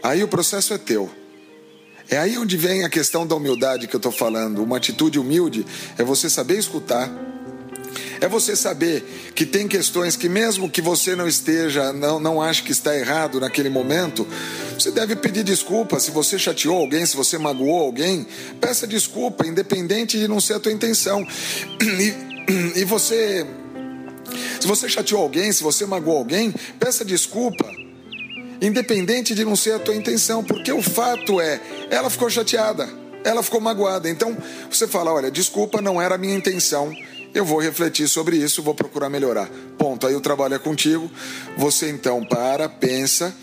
Aí 0.00 0.22
o 0.22 0.28
processo 0.28 0.72
é 0.72 0.78
teu. 0.78 1.10
É 2.08 2.18
aí 2.18 2.38
onde 2.38 2.56
vem 2.56 2.84
a 2.84 2.88
questão 2.88 3.26
da 3.26 3.34
humildade 3.34 3.88
que 3.88 3.96
eu 3.96 3.98
estou 3.98 4.12
falando. 4.12 4.62
Uma 4.62 4.76
atitude 4.76 5.18
humilde 5.18 5.66
é 5.98 6.04
você 6.04 6.30
saber 6.30 6.56
escutar. 6.56 7.29
É 8.20 8.28
você 8.28 8.54
saber 8.54 9.32
que 9.34 9.46
tem 9.46 9.66
questões 9.66 10.14
que, 10.14 10.28
mesmo 10.28 10.68
que 10.68 10.82
você 10.82 11.16
não 11.16 11.26
esteja, 11.26 11.92
não, 11.92 12.20
não 12.20 12.42
ache 12.42 12.62
que 12.62 12.72
está 12.72 12.94
errado 12.94 13.40
naquele 13.40 13.70
momento, 13.70 14.26
você 14.74 14.90
deve 14.90 15.16
pedir 15.16 15.42
desculpa. 15.42 15.98
Se 15.98 16.10
você 16.10 16.38
chateou 16.38 16.76
alguém, 16.76 17.06
se 17.06 17.16
você 17.16 17.38
magoou 17.38 17.80
alguém, 17.80 18.26
peça 18.60 18.86
desculpa, 18.86 19.46
independente 19.46 20.18
de 20.18 20.28
não 20.28 20.40
ser 20.40 20.54
a 20.54 20.60
tua 20.60 20.72
intenção. 20.72 21.26
E, 21.80 22.80
e 22.80 22.84
você, 22.84 23.46
se 24.60 24.66
você 24.66 24.88
chateou 24.88 25.22
alguém, 25.22 25.52
se 25.52 25.62
você 25.62 25.86
magoou 25.86 26.18
alguém, 26.18 26.52
peça 26.78 27.04
desculpa 27.04 27.64
independente 28.60 29.34
de 29.34 29.44
não 29.44 29.56
ser 29.56 29.72
a 29.72 29.78
tua 29.78 29.94
intenção, 29.94 30.44
porque 30.44 30.70
o 30.70 30.82
fato 30.82 31.40
é, 31.40 31.60
ela 31.90 32.10
ficou 32.10 32.28
chateada, 32.28 32.88
ela 33.24 33.42
ficou 33.42 33.60
magoada. 33.60 34.08
Então 34.08 34.36
você 34.70 34.86
fala: 34.86 35.12
olha, 35.12 35.30
desculpa, 35.30 35.80
não 35.80 36.00
era 36.00 36.16
a 36.16 36.18
minha 36.18 36.34
intenção. 36.34 36.94
Eu 37.34 37.44
vou 37.44 37.60
refletir 37.60 38.08
sobre 38.08 38.36
isso, 38.36 38.62
vou 38.62 38.74
procurar 38.74 39.08
melhorar. 39.08 39.48
Ponto. 39.78 40.06
Aí 40.06 40.14
o 40.14 40.20
trabalho 40.20 40.54
é 40.54 40.58
contigo. 40.58 41.10
Você 41.56 41.88
então 41.88 42.24
para, 42.24 42.68
pensa, 42.68 43.34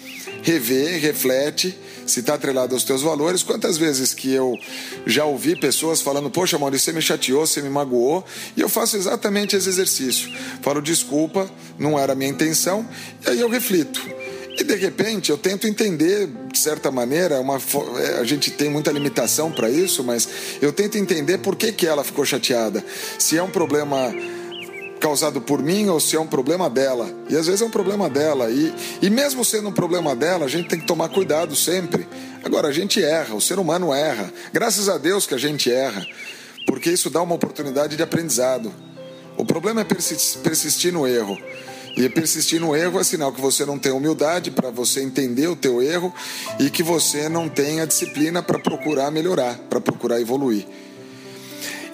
revê, 0.43 0.97
reflete 0.97 1.77
se 2.05 2.21
está 2.21 2.35
atrelado 2.35 2.73
aos 2.73 2.83
teus 2.83 3.01
valores. 3.01 3.43
Quantas 3.43 3.77
vezes 3.77 4.13
que 4.13 4.31
eu 4.31 4.57
já 5.05 5.25
ouvi 5.25 5.55
pessoas 5.55 6.01
falando, 6.01 6.29
poxa, 6.29 6.57
Maurício, 6.57 6.85
você 6.85 6.93
me 6.93 7.01
chateou, 7.01 7.45
você 7.45 7.61
me 7.61 7.69
magoou, 7.69 8.25
e 8.55 8.61
eu 8.61 8.69
faço 8.69 8.95
exatamente 8.95 9.55
esse 9.55 9.67
exercício. 9.67 10.31
Falo, 10.61 10.81
desculpa, 10.81 11.49
não 11.77 11.99
era 11.99 12.13
a 12.13 12.15
minha 12.15 12.29
intenção, 12.29 12.87
e 13.25 13.29
aí 13.29 13.41
eu 13.41 13.49
reflito. 13.49 14.01
E 14.57 14.63
de 14.63 14.75
repente 14.75 15.29
eu 15.29 15.37
tento 15.37 15.67
entender, 15.67 16.27
de 16.51 16.57
certa 16.57 16.89
maneira, 16.89 17.39
uma, 17.39 17.59
é, 17.99 18.19
a 18.19 18.23
gente 18.23 18.49
tem 18.49 18.69
muita 18.69 18.91
limitação 18.91 19.51
para 19.51 19.69
isso, 19.69 20.03
mas 20.03 20.27
eu 20.61 20.73
tento 20.73 20.97
entender 20.97 21.37
por 21.37 21.55
que, 21.55 21.71
que 21.71 21.85
ela 21.85 22.03
ficou 22.03 22.25
chateada. 22.25 22.83
Se 23.19 23.37
é 23.37 23.43
um 23.43 23.51
problema 23.51 24.11
causado 24.99 25.39
por 25.39 25.61
mim 25.61 25.87
ou 25.87 25.99
se 25.99 26.15
é 26.15 26.19
um 26.19 26.27
problema 26.27 26.69
dela. 26.69 27.07
E 27.29 27.35
às 27.35 27.45
vezes 27.45 27.61
é 27.61 27.65
um 27.65 27.69
problema 27.69 28.09
dela. 28.09 28.49
E, 28.49 28.73
e 29.01 29.09
mesmo 29.09 29.45
sendo 29.45 29.69
um 29.69 29.71
problema 29.71 30.15
dela, 30.15 30.45
a 30.45 30.49
gente 30.49 30.67
tem 30.67 30.79
que 30.79 30.87
tomar 30.87 31.09
cuidado 31.09 31.55
sempre. 31.55 32.07
Agora, 32.43 32.67
a 32.67 32.71
gente 32.71 33.03
erra, 33.03 33.35
o 33.35 33.41
ser 33.41 33.59
humano 33.59 33.93
erra. 33.93 34.31
Graças 34.51 34.89
a 34.89 34.97
Deus 34.97 35.27
que 35.27 35.35
a 35.35 35.37
gente 35.37 35.71
erra, 35.71 36.05
porque 36.65 36.89
isso 36.89 37.09
dá 37.09 37.21
uma 37.21 37.35
oportunidade 37.35 37.95
de 37.95 38.03
aprendizado. 38.03 38.73
O 39.37 39.45
problema 39.45 39.81
é 39.81 39.83
persistir 39.83 40.91
no 40.91 41.07
erro. 41.07 41.37
E 41.97 42.07
persistir 42.07 42.61
no 42.61 42.75
erro 42.75 42.99
é 42.99 43.03
sinal 43.03 43.33
que 43.33 43.41
você 43.41 43.65
não 43.65 43.79
tem 43.79 43.91
humildade 43.91 44.51
para 44.51 44.69
você 44.69 45.01
entender 45.01 45.47
o 45.47 45.55
teu 45.55 45.81
erro 45.81 46.13
e 46.59 46.69
que 46.69 46.83
você 46.83 47.27
não 47.27 47.49
tem 47.49 47.81
a 47.81 47.85
disciplina 47.85 48.43
para 48.43 48.59
procurar 48.59 49.09
melhorar, 49.09 49.57
para 49.67 49.81
procurar 49.81 50.21
evoluir. 50.21 50.67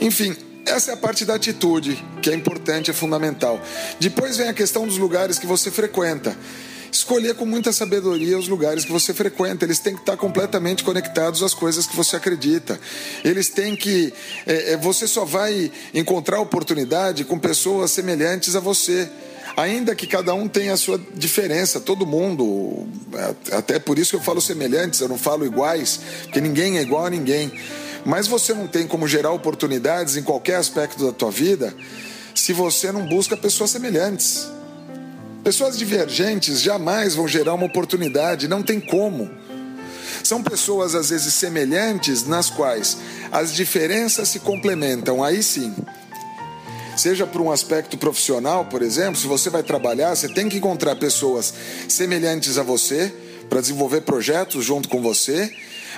Enfim, 0.02 0.36
essa 0.66 0.92
é 0.92 0.94
a 0.94 0.98
parte 0.98 1.24
da 1.24 1.36
atitude, 1.36 2.04
que 2.22 2.30
é 2.30 2.36
importante, 2.36 2.92
é 2.92 2.94
fundamental. 2.94 3.62
Depois 3.98 4.36
vem 4.36 4.50
a 4.50 4.54
questão 4.54 4.86
dos 4.86 4.98
lugares 4.98 5.40
que 5.40 5.48
você 5.48 5.72
frequenta. 5.72 6.38
Escolher 6.92 7.34
com 7.36 7.46
muita 7.46 7.72
sabedoria 7.72 8.38
os 8.38 8.48
lugares 8.48 8.84
que 8.84 8.92
você 8.92 9.14
frequenta. 9.14 9.66
Eles 9.66 9.80
têm 9.80 9.96
que 9.96 10.02
estar 10.02 10.18
completamente 10.18 10.84
conectados 10.84 11.42
às 11.42 11.54
coisas 11.54 11.88
que 11.88 11.96
você 11.96 12.18
acredita. 12.18 12.80
Eles 13.24 13.50
têm 13.50 13.76
que. 13.76 14.14
É, 14.46 14.78
você 14.78 15.08
só 15.08 15.26
vai 15.26 15.72
encontrar 15.94 16.40
oportunidade 16.40 17.24
com 17.24 17.40
pessoas 17.40 17.90
semelhantes 17.90 18.56
a 18.56 18.60
você 18.60 19.10
ainda 19.56 19.96
que 19.96 20.08
cada 20.08 20.34
um 20.34 20.48
tenha 20.48 20.74
a 20.74 20.78
sua 20.78 21.00
diferença, 21.16 21.80
todo 21.80 22.06
mundo, 22.06 22.88
até 23.52 23.80
por 23.80 23.98
isso 24.00 24.12
que 24.12 24.16
eu 24.18 24.22
falo 24.22 24.42
semelhantes, 24.42 25.00
eu 25.00 25.08
não 25.08 25.18
falo 25.18 25.46
iguais, 25.46 26.00
porque 26.24 26.42
ninguém 26.42 26.78
é 26.78 26.82
igual 26.82 27.06
a 27.06 27.10
ninguém. 27.10 27.52
Mas 28.06 28.28
você 28.28 28.54
não 28.54 28.68
tem 28.68 28.86
como 28.86 29.08
gerar 29.08 29.32
oportunidades 29.32 30.18
em 30.18 30.24
qualquer 30.24 30.56
aspecto 30.56 31.06
da 31.06 31.12
tua 31.12 31.32
vida 31.32 31.74
se 32.36 32.52
você 32.52 32.92
não 32.92 33.08
busca 33.08 33.38
pessoas 33.38 33.70
semelhantes. 33.70 34.48
Pessoas 35.44 35.78
divergentes 35.78 36.62
jamais 36.62 37.16
vão 37.16 37.28
gerar 37.28 37.54
uma 37.54 37.66
oportunidade, 37.66 38.48
não 38.48 38.64
tem 38.64 38.80
como. 38.80 39.30
São 40.24 40.42
pessoas 40.42 40.96
às 40.96 41.10
vezes 41.10 41.34
semelhantes 41.34 42.26
nas 42.26 42.50
quais 42.50 42.98
as 43.32 43.54
diferenças 43.54 44.30
se 44.30 44.40
complementam, 44.40 45.24
aí 45.24 45.44
sim. 45.44 45.74
Seja 46.96 47.26
por 47.26 47.42
um 47.42 47.52
aspecto 47.52 47.98
profissional, 47.98 48.66
por 48.66 48.82
exemplo, 48.82 49.16
se 49.16 49.26
você 49.26 49.50
vai 49.50 49.64
trabalhar, 49.64 50.16
você 50.16 50.28
tem 50.28 50.48
que 50.48 50.58
encontrar 50.58 50.96
pessoas 50.96 51.54
semelhantes 51.90 52.58
a 52.58 52.64
você 52.64 53.12
para 53.50 53.62
desenvolver 53.62 54.02
projetos 54.02 54.64
junto 54.64 54.88
com 54.88 55.02
você, 55.02 55.52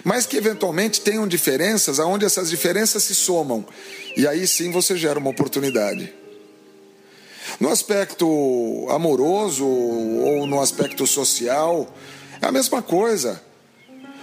mas 0.04 0.26
que 0.26 0.38
eventualmente 0.38 1.02
tenham 1.02 1.28
diferenças, 1.28 2.00
aonde 2.00 2.26
essas 2.26 2.50
diferenças 2.50 3.04
se 3.04 3.14
somam. 3.14 3.66
E 4.16 4.26
aí 4.28 4.48
sim 4.48 4.72
você 4.72 4.96
gera 4.98 5.20
uma 5.20 5.30
oportunidade. 5.30 6.14
No 7.60 7.70
aspecto 7.70 8.88
amoroso 8.90 9.66
ou 9.66 10.48
no 10.48 10.60
aspecto 10.60 11.06
social, 11.06 11.94
é 12.42 12.48
a 12.48 12.52
mesma 12.52 12.82
coisa. 12.82 13.42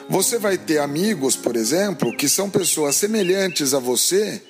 Você 0.09 0.39
vai 0.39 0.59
ter 0.59 0.79
amigos, 0.79 1.37
por 1.37 1.57
exemplo, 1.57 2.15
que 2.17 2.29
são 2.29 2.51
pessoas 2.51 2.97
semelhantes 2.97 3.73
a 3.73 3.79
você, 3.79 4.43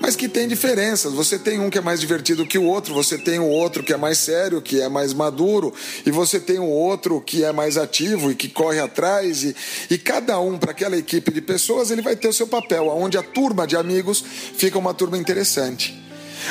mas 0.00 0.16
que 0.16 0.28
tem 0.28 0.48
diferenças. 0.48 1.12
Você 1.12 1.38
tem 1.38 1.60
um 1.60 1.68
que 1.68 1.76
é 1.76 1.80
mais 1.80 2.00
divertido 2.00 2.46
que 2.46 2.58
o 2.58 2.64
outro, 2.64 2.94
você 2.94 3.18
tem 3.18 3.38
o 3.38 3.46
outro 3.46 3.84
que 3.84 3.92
é 3.92 3.96
mais 3.96 4.18
sério, 4.18 4.62
que 4.62 4.80
é 4.80 4.88
mais 4.88 5.12
maduro, 5.12 5.72
e 6.06 6.10
você 6.10 6.40
tem 6.40 6.58
o 6.58 6.66
outro 6.66 7.20
que 7.20 7.44
é 7.44 7.52
mais 7.52 7.76
ativo 7.76 8.30
e 8.30 8.34
que 8.34 8.48
corre 8.48 8.80
atrás. 8.80 9.44
E, 9.44 9.54
e 9.90 9.98
cada 9.98 10.40
um, 10.40 10.58
para 10.58 10.70
aquela 10.70 10.96
equipe 10.96 11.30
de 11.30 11.42
pessoas, 11.42 11.90
ele 11.90 12.00
vai 12.00 12.16
ter 12.16 12.28
o 12.28 12.32
seu 12.32 12.46
papel, 12.46 12.88
onde 12.88 13.18
a 13.18 13.22
turma 13.22 13.66
de 13.66 13.76
amigos 13.76 14.24
fica 14.56 14.78
uma 14.78 14.94
turma 14.94 15.18
interessante. 15.18 16.02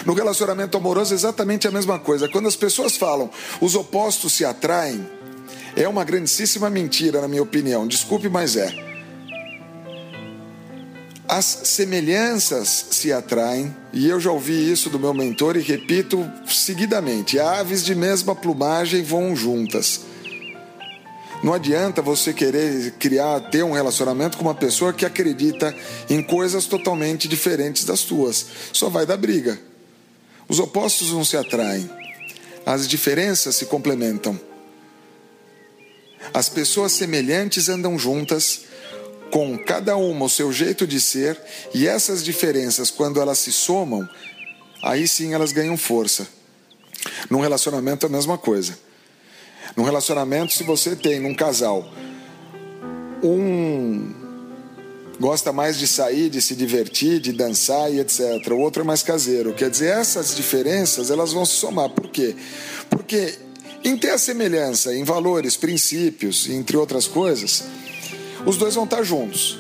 No 0.06 0.14
relacionamento 0.14 0.78
amoroso, 0.78 1.14
é 1.14 1.16
exatamente 1.16 1.68
a 1.68 1.72
mesma 1.72 1.98
coisa. 1.98 2.30
Quando 2.30 2.48
as 2.48 2.56
pessoas 2.56 2.96
falam 2.96 3.30
os 3.60 3.74
opostos 3.74 4.34
se 4.34 4.46
atraem, 4.46 5.10
é 5.76 5.88
uma 5.88 6.04
grandíssima 6.04 6.70
mentira, 6.70 7.20
na 7.20 7.28
minha 7.28 7.42
opinião. 7.42 7.88
Desculpe, 7.88 8.30
mas 8.30 8.56
é. 8.56 8.89
As 11.30 11.46
semelhanças 11.46 12.88
se 12.90 13.14
atraem, 13.14 13.76
e 13.94 14.10
eu 14.10 14.20
já 14.20 14.32
ouvi 14.32 14.72
isso 14.72 14.90
do 14.90 14.98
meu 14.98 15.14
mentor 15.14 15.56
e 15.56 15.62
repito 15.62 16.28
seguidamente: 16.48 17.40
aves 17.40 17.86
de 17.86 17.94
mesma 17.94 18.36
plumagem 18.36 19.04
voam 19.04 19.36
juntas. 19.36 20.02
Não 21.44 21.54
adianta 21.54 22.02
você 22.02 22.34
querer 22.34 22.94
criar, 22.94 23.42
ter 23.52 23.64
um 23.64 23.74
relacionamento 23.74 24.40
com 24.40 24.44
uma 24.44 24.56
pessoa 24.56 24.92
que 24.92 25.06
acredita 25.06 25.74
em 26.10 26.24
coisas 26.24 26.66
totalmente 26.66 27.28
diferentes 27.28 27.86
das 27.86 28.02
tuas. 28.02 28.48
Só 28.74 28.90
vai 28.90 29.06
dar 29.06 29.16
briga. 29.16 29.60
Os 30.48 30.60
opostos 30.60 31.12
não 31.12 31.24
se 31.24 31.38
atraem. 31.38 31.88
As 32.66 32.88
diferenças 32.88 33.56
se 33.56 33.68
complementam. 33.68 34.38
As 36.34 36.50
pessoas 36.50 36.92
semelhantes 36.92 37.70
andam 37.70 38.00
juntas, 38.00 38.62
com 39.32 39.58
cada 39.58 39.96
uma 39.96 40.26
o 40.26 40.30
seu 40.30 40.52
jeito 40.52 40.88
de 40.88 41.00
ser, 41.00 41.40
e 41.74 41.88
essas 41.88 42.24
diferenças, 42.24 42.90
quando 42.90 43.22
elas 43.22 43.40
se 43.40 43.52
somam, 43.52 44.08
aí 44.82 45.08
sim 45.08 45.34
elas 45.34 45.52
ganham 45.52 45.78
força. 45.78 46.28
Num 47.30 47.40
relacionamento 47.40 48.06
é 48.06 48.10
a 48.10 48.12
mesma 48.12 48.38
coisa. 48.38 48.78
Num 49.76 49.84
relacionamento, 49.84 50.54
se 50.54 50.64
você 50.64 50.96
tem 50.96 51.20
num 51.20 51.34
casal 51.34 51.88
um 53.24 54.16
gosta 55.20 55.52
mais 55.52 55.78
de 55.78 55.86
sair, 55.86 56.30
de 56.30 56.42
se 56.42 56.56
divertir, 56.56 57.20
de 57.20 57.34
dançar 57.34 57.94
e 57.94 58.00
etc. 58.00 58.22
O 58.52 58.58
outro 58.58 58.84
é 58.84 58.86
mais 58.86 59.04
caseiro. 59.04 59.54
Quer 59.54 59.70
dizer, 59.70 59.88
essas 59.88 60.34
diferenças 60.34 61.12
elas 61.12 61.34
vão 61.34 61.46
se 61.46 61.54
somar. 61.54 61.90
Por 61.90 62.10
quê? 62.10 62.36
Porque 62.90 63.38
em 63.84 63.98
ter 63.98 64.12
a 64.12 64.18
semelhança 64.18 64.96
em 64.96 65.04
valores, 65.04 65.58
princípios, 65.58 66.50
entre 66.50 66.78
outras 66.78 67.06
coisas, 67.06 67.66
os 68.46 68.58
dois 68.58 68.76
vão 68.76 68.84
estar 68.84 69.04
juntos. 69.04 69.60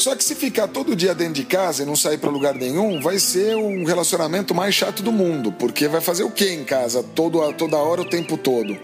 Só 0.00 0.16
que 0.16 0.24
se 0.24 0.34
ficar 0.34 0.66
todo 0.66 0.96
dia 0.96 1.14
dentro 1.14 1.34
de 1.34 1.44
casa 1.44 1.82
e 1.82 1.86
não 1.86 1.94
sair 1.94 2.16
para 2.16 2.30
lugar 2.30 2.54
nenhum, 2.54 3.02
vai 3.02 3.18
ser 3.18 3.54
um 3.54 3.84
relacionamento 3.84 4.54
mais 4.54 4.74
chato 4.74 5.02
do 5.02 5.12
mundo, 5.12 5.52
porque 5.52 5.86
vai 5.88 6.00
fazer 6.00 6.24
o 6.24 6.30
que 6.30 6.48
em 6.48 6.64
casa 6.64 7.02
todo, 7.02 7.52
toda 7.52 7.76
hora, 7.76 8.00
o 8.00 8.04
tempo 8.06 8.38
todo? 8.38 8.78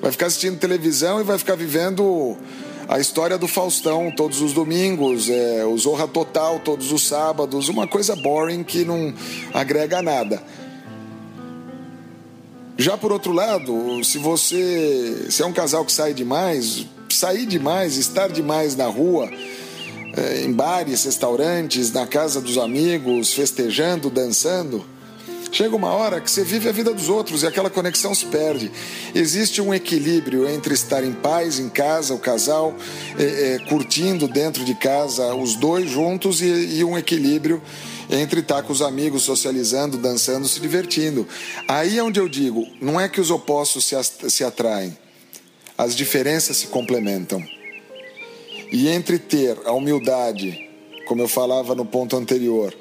Vai 0.00 0.12
ficar 0.12 0.26
assistindo 0.26 0.58
televisão 0.58 1.20
e 1.20 1.24
vai 1.24 1.36
ficar 1.36 1.56
vivendo 1.56 2.36
a 2.88 3.00
história 3.00 3.36
do 3.36 3.48
Faustão 3.48 4.12
todos 4.16 4.40
os 4.40 4.52
domingos, 4.52 5.28
é, 5.28 5.64
o 5.64 5.76
Zorra 5.76 6.06
Total 6.06 6.60
todos 6.60 6.92
os 6.92 7.06
sábados, 7.08 7.68
uma 7.68 7.88
coisa 7.88 8.14
boring 8.14 8.62
que 8.62 8.84
não 8.84 9.12
agrega 9.52 10.00
nada. 10.00 10.40
Já 12.78 12.96
por 12.96 13.12
outro 13.12 13.32
lado, 13.32 14.02
se 14.04 14.18
você 14.18 15.26
se 15.28 15.42
é 15.42 15.46
um 15.46 15.52
casal 15.52 15.84
que 15.84 15.92
sai 15.92 16.14
demais, 16.14 16.86
sair 17.14 17.46
demais, 17.46 17.96
estar 17.96 18.28
demais 18.28 18.76
na 18.76 18.86
rua, 18.86 19.30
é, 20.16 20.42
em 20.42 20.52
bares, 20.52 21.04
restaurantes, 21.04 21.92
na 21.92 22.06
casa 22.06 22.40
dos 22.40 22.58
amigos, 22.58 23.32
festejando, 23.32 24.10
dançando. 24.10 24.84
Chega 25.52 25.76
uma 25.76 25.90
hora 25.90 26.18
que 26.18 26.30
você 26.30 26.42
vive 26.42 26.70
a 26.70 26.72
vida 26.72 26.94
dos 26.94 27.10
outros 27.10 27.42
e 27.42 27.46
aquela 27.46 27.68
conexão 27.68 28.14
se 28.14 28.24
perde. 28.24 28.72
Existe 29.14 29.60
um 29.60 29.74
equilíbrio 29.74 30.48
entre 30.48 30.72
estar 30.72 31.04
em 31.04 31.12
paz 31.12 31.58
em 31.58 31.68
casa, 31.68 32.14
o 32.14 32.18
casal, 32.18 32.74
é, 33.18 33.22
é, 33.22 33.58
curtindo 33.68 34.26
dentro 34.26 34.64
de 34.64 34.74
casa, 34.74 35.34
os 35.34 35.54
dois 35.54 35.90
juntos, 35.90 36.40
e, 36.40 36.78
e 36.78 36.84
um 36.84 36.96
equilíbrio 36.96 37.60
entre 38.08 38.40
estar 38.40 38.62
com 38.62 38.72
os 38.72 38.80
amigos, 38.80 39.24
socializando, 39.24 39.98
dançando, 39.98 40.48
se 40.48 40.58
divertindo. 40.58 41.28
Aí 41.68 41.98
é 41.98 42.02
onde 42.02 42.18
eu 42.18 42.30
digo: 42.30 42.66
não 42.80 42.98
é 42.98 43.06
que 43.06 43.20
os 43.20 43.30
opostos 43.30 43.84
se, 43.84 43.96
se 44.30 44.44
atraem, 44.44 44.96
as 45.82 45.96
diferenças 45.96 46.58
se 46.58 46.68
complementam. 46.68 47.42
E 48.70 48.88
entre 48.88 49.18
ter 49.18 49.58
a 49.64 49.72
humildade, 49.72 50.70
como 51.06 51.20
eu 51.20 51.26
falava 51.26 51.74
no 51.74 51.84
ponto 51.84 52.16
anterior, 52.16 52.72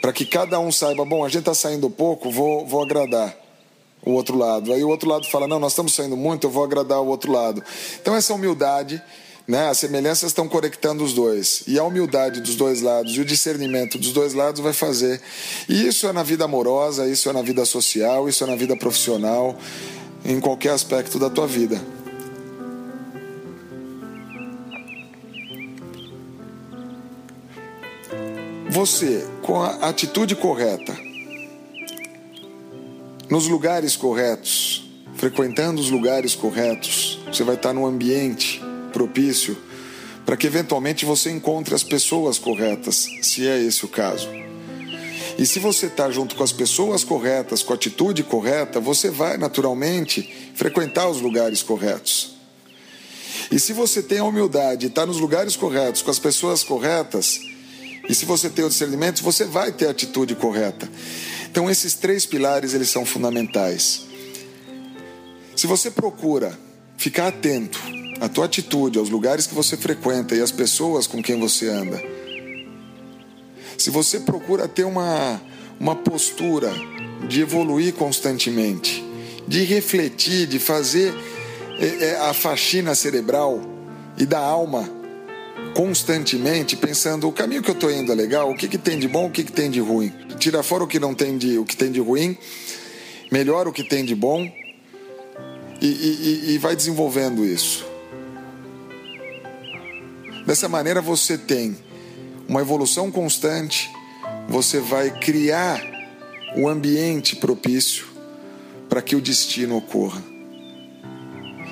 para 0.00 0.12
que 0.12 0.24
cada 0.24 0.60
um 0.60 0.70
saiba, 0.70 1.04
bom, 1.04 1.24
a 1.24 1.28
gente 1.28 1.40
está 1.40 1.52
saindo 1.52 1.90
pouco, 1.90 2.30
vou, 2.30 2.64
vou 2.64 2.80
agradar 2.80 3.36
o 4.06 4.12
outro 4.12 4.38
lado. 4.38 4.72
Aí 4.72 4.84
o 4.84 4.88
outro 4.88 5.08
lado 5.08 5.26
fala, 5.28 5.48
não, 5.48 5.58
nós 5.58 5.72
estamos 5.72 5.94
saindo 5.94 6.16
muito, 6.16 6.46
eu 6.46 6.50
vou 6.50 6.62
agradar 6.62 7.00
o 7.00 7.08
outro 7.08 7.32
lado. 7.32 7.60
Então 8.00 8.14
essa 8.14 8.32
humildade, 8.32 9.02
né, 9.48 9.68
as 9.68 9.78
semelhanças 9.78 10.30
estão 10.30 10.46
conectando 10.46 11.02
os 11.02 11.12
dois. 11.12 11.64
E 11.66 11.76
a 11.76 11.82
humildade 11.82 12.40
dos 12.40 12.54
dois 12.54 12.82
lados 12.82 13.16
e 13.16 13.20
o 13.20 13.24
discernimento 13.24 13.98
dos 13.98 14.12
dois 14.12 14.32
lados 14.32 14.60
vai 14.60 14.72
fazer. 14.72 15.20
E 15.68 15.88
isso 15.88 16.06
é 16.06 16.12
na 16.12 16.22
vida 16.22 16.44
amorosa, 16.44 17.08
isso 17.08 17.28
é 17.28 17.32
na 17.32 17.42
vida 17.42 17.64
social, 17.64 18.28
isso 18.28 18.44
é 18.44 18.46
na 18.46 18.54
vida 18.54 18.76
profissional, 18.76 19.56
em 20.24 20.38
qualquer 20.38 20.70
aspecto 20.70 21.18
da 21.18 21.28
tua 21.28 21.48
vida. 21.48 21.93
Você, 28.74 29.24
com 29.40 29.62
a 29.62 29.88
atitude 29.88 30.34
correta, 30.34 30.98
nos 33.30 33.46
lugares 33.46 33.94
corretos, 33.94 34.90
frequentando 35.14 35.80
os 35.80 35.90
lugares 35.90 36.34
corretos, 36.34 37.20
você 37.32 37.44
vai 37.44 37.54
estar 37.54 37.72
num 37.72 37.86
ambiente 37.86 38.60
propício 38.92 39.56
para 40.26 40.36
que 40.36 40.48
eventualmente 40.48 41.04
você 41.04 41.30
encontre 41.30 41.72
as 41.72 41.84
pessoas 41.84 42.36
corretas, 42.36 43.06
se 43.22 43.46
é 43.46 43.62
esse 43.62 43.84
o 43.84 43.88
caso. 43.88 44.28
E 45.38 45.46
se 45.46 45.60
você 45.60 45.86
está 45.86 46.10
junto 46.10 46.34
com 46.34 46.42
as 46.42 46.50
pessoas 46.50 47.04
corretas, 47.04 47.62
com 47.62 47.72
a 47.72 47.76
atitude 47.76 48.24
correta, 48.24 48.80
você 48.80 49.08
vai 49.08 49.36
naturalmente 49.36 50.50
frequentar 50.56 51.08
os 51.08 51.20
lugares 51.20 51.62
corretos. 51.62 52.34
E 53.52 53.60
se 53.60 53.72
você 53.72 54.02
tem 54.02 54.18
a 54.18 54.24
humildade 54.24 54.86
e 54.86 54.88
está 54.88 55.06
nos 55.06 55.20
lugares 55.20 55.54
corretos, 55.54 56.02
com 56.02 56.10
as 56.10 56.18
pessoas 56.18 56.64
corretas, 56.64 57.53
e 58.08 58.14
se 58.14 58.24
você 58.24 58.50
tem 58.50 58.64
o 58.64 58.68
discernimento, 58.68 59.22
você 59.22 59.44
vai 59.44 59.72
ter 59.72 59.86
a 59.86 59.90
atitude 59.90 60.34
correta. 60.34 60.88
Então 61.50 61.70
esses 61.70 61.94
três 61.94 62.26
pilares 62.26 62.74
eles 62.74 62.90
são 62.90 63.06
fundamentais. 63.06 64.06
Se 65.56 65.66
você 65.66 65.90
procura 65.90 66.58
ficar 66.96 67.28
atento 67.28 67.80
à 68.20 68.28
tua 68.28 68.46
atitude, 68.46 68.98
aos 68.98 69.08
lugares 69.08 69.46
que 69.46 69.54
você 69.54 69.76
frequenta 69.76 70.34
e 70.34 70.40
às 70.40 70.50
pessoas 70.50 71.06
com 71.06 71.22
quem 71.22 71.38
você 71.38 71.68
anda. 71.68 72.02
Se 73.78 73.90
você 73.90 74.20
procura 74.20 74.68
ter 74.68 74.84
uma 74.84 75.40
uma 75.78 75.96
postura 75.96 76.72
de 77.28 77.40
evoluir 77.40 77.94
constantemente, 77.94 79.04
de 79.46 79.64
refletir, 79.64 80.46
de 80.46 80.58
fazer 80.58 81.14
é, 81.78 82.06
é, 82.06 82.16
a 82.20 82.32
faxina 82.32 82.94
cerebral 82.94 83.60
e 84.16 84.24
da 84.24 84.38
alma 84.38 84.88
constantemente 85.74 86.76
pensando 86.76 87.28
o 87.28 87.32
caminho 87.32 87.62
que 87.62 87.70
eu 87.70 87.74
estou 87.74 87.90
indo 87.90 88.12
é 88.12 88.14
legal, 88.14 88.50
o 88.50 88.56
que, 88.56 88.68
que 88.68 88.78
tem 88.78 88.98
de 88.98 89.08
bom, 89.08 89.26
o 89.26 89.30
que, 89.30 89.42
que 89.42 89.52
tem 89.52 89.70
de 89.70 89.80
ruim. 89.80 90.12
Tira 90.38 90.62
fora 90.62 90.84
o 90.84 90.86
que 90.86 91.00
não 91.00 91.14
tem 91.14 91.36
de, 91.36 91.58
o 91.58 91.64
que 91.64 91.76
tem 91.76 91.90
de 91.90 92.00
ruim, 92.00 92.38
melhora 93.30 93.68
o 93.68 93.72
que 93.72 93.82
tem 93.82 94.04
de 94.04 94.14
bom 94.14 94.50
e, 95.80 95.86
e, 95.86 96.54
e 96.54 96.58
vai 96.58 96.76
desenvolvendo 96.76 97.44
isso. 97.44 97.84
Dessa 100.46 100.68
maneira 100.68 101.00
você 101.00 101.36
tem 101.36 101.76
uma 102.48 102.60
evolução 102.60 103.10
constante, 103.10 103.90
você 104.48 104.78
vai 104.78 105.10
criar 105.18 105.82
o 106.56 106.68
ambiente 106.68 107.36
propício 107.36 108.06
para 108.88 109.02
que 109.02 109.16
o 109.16 109.20
destino 109.20 109.76
ocorra. 109.76 110.33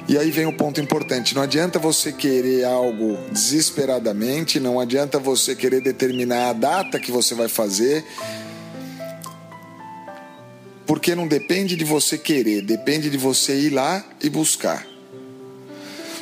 E 0.08 0.18
aí 0.18 0.30
vem 0.30 0.46
o 0.46 0.52
ponto 0.52 0.80
importante: 0.80 1.34
não 1.34 1.42
adianta 1.42 1.78
você 1.78 2.12
querer 2.12 2.64
algo 2.64 3.16
desesperadamente, 3.30 4.58
não 4.58 4.80
adianta 4.80 5.18
você 5.18 5.54
querer 5.54 5.80
determinar 5.80 6.50
a 6.50 6.52
data 6.52 6.98
que 6.98 7.12
você 7.12 7.34
vai 7.34 7.48
fazer, 7.48 8.04
porque 10.86 11.14
não 11.14 11.26
depende 11.26 11.76
de 11.76 11.84
você 11.84 12.18
querer, 12.18 12.62
depende 12.62 13.08
de 13.08 13.16
você 13.16 13.58
ir 13.58 13.70
lá 13.70 14.04
e 14.22 14.28
buscar. 14.28 14.86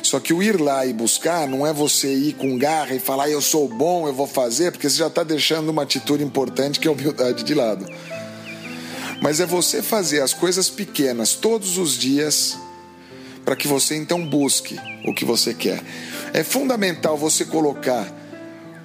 Só 0.03 0.19
que 0.19 0.33
o 0.33 0.41
ir 0.41 0.59
lá 0.59 0.85
e 0.85 0.93
buscar 0.93 1.47
não 1.47 1.65
é 1.65 1.71
você 1.71 2.13
ir 2.13 2.33
com 2.33 2.57
garra 2.57 2.93
e 2.95 2.99
falar 2.99 3.29
eu 3.29 3.41
sou 3.41 3.67
bom, 3.67 4.07
eu 4.07 4.13
vou 4.13 4.27
fazer, 4.27 4.71
porque 4.71 4.89
você 4.89 4.97
já 4.97 5.07
está 5.07 5.23
deixando 5.23 5.69
uma 5.69 5.83
atitude 5.83 6.23
importante 6.23 6.79
que 6.79 6.87
é 6.87 6.91
a 6.91 6.93
humildade 6.93 7.43
de 7.43 7.53
lado. 7.53 7.85
Mas 9.21 9.39
é 9.39 9.45
você 9.45 9.81
fazer 9.81 10.21
as 10.21 10.33
coisas 10.33 10.69
pequenas 10.69 11.33
todos 11.33 11.77
os 11.77 11.97
dias 11.97 12.57
para 13.43 13.55
que 13.55 13.67
você 13.67 13.95
então 13.95 14.25
busque 14.25 14.79
o 15.05 15.13
que 15.13 15.25
você 15.25 15.53
quer. 15.53 15.81
É 16.33 16.43
fundamental 16.43 17.17
você 17.17 17.45
colocar 17.45 18.07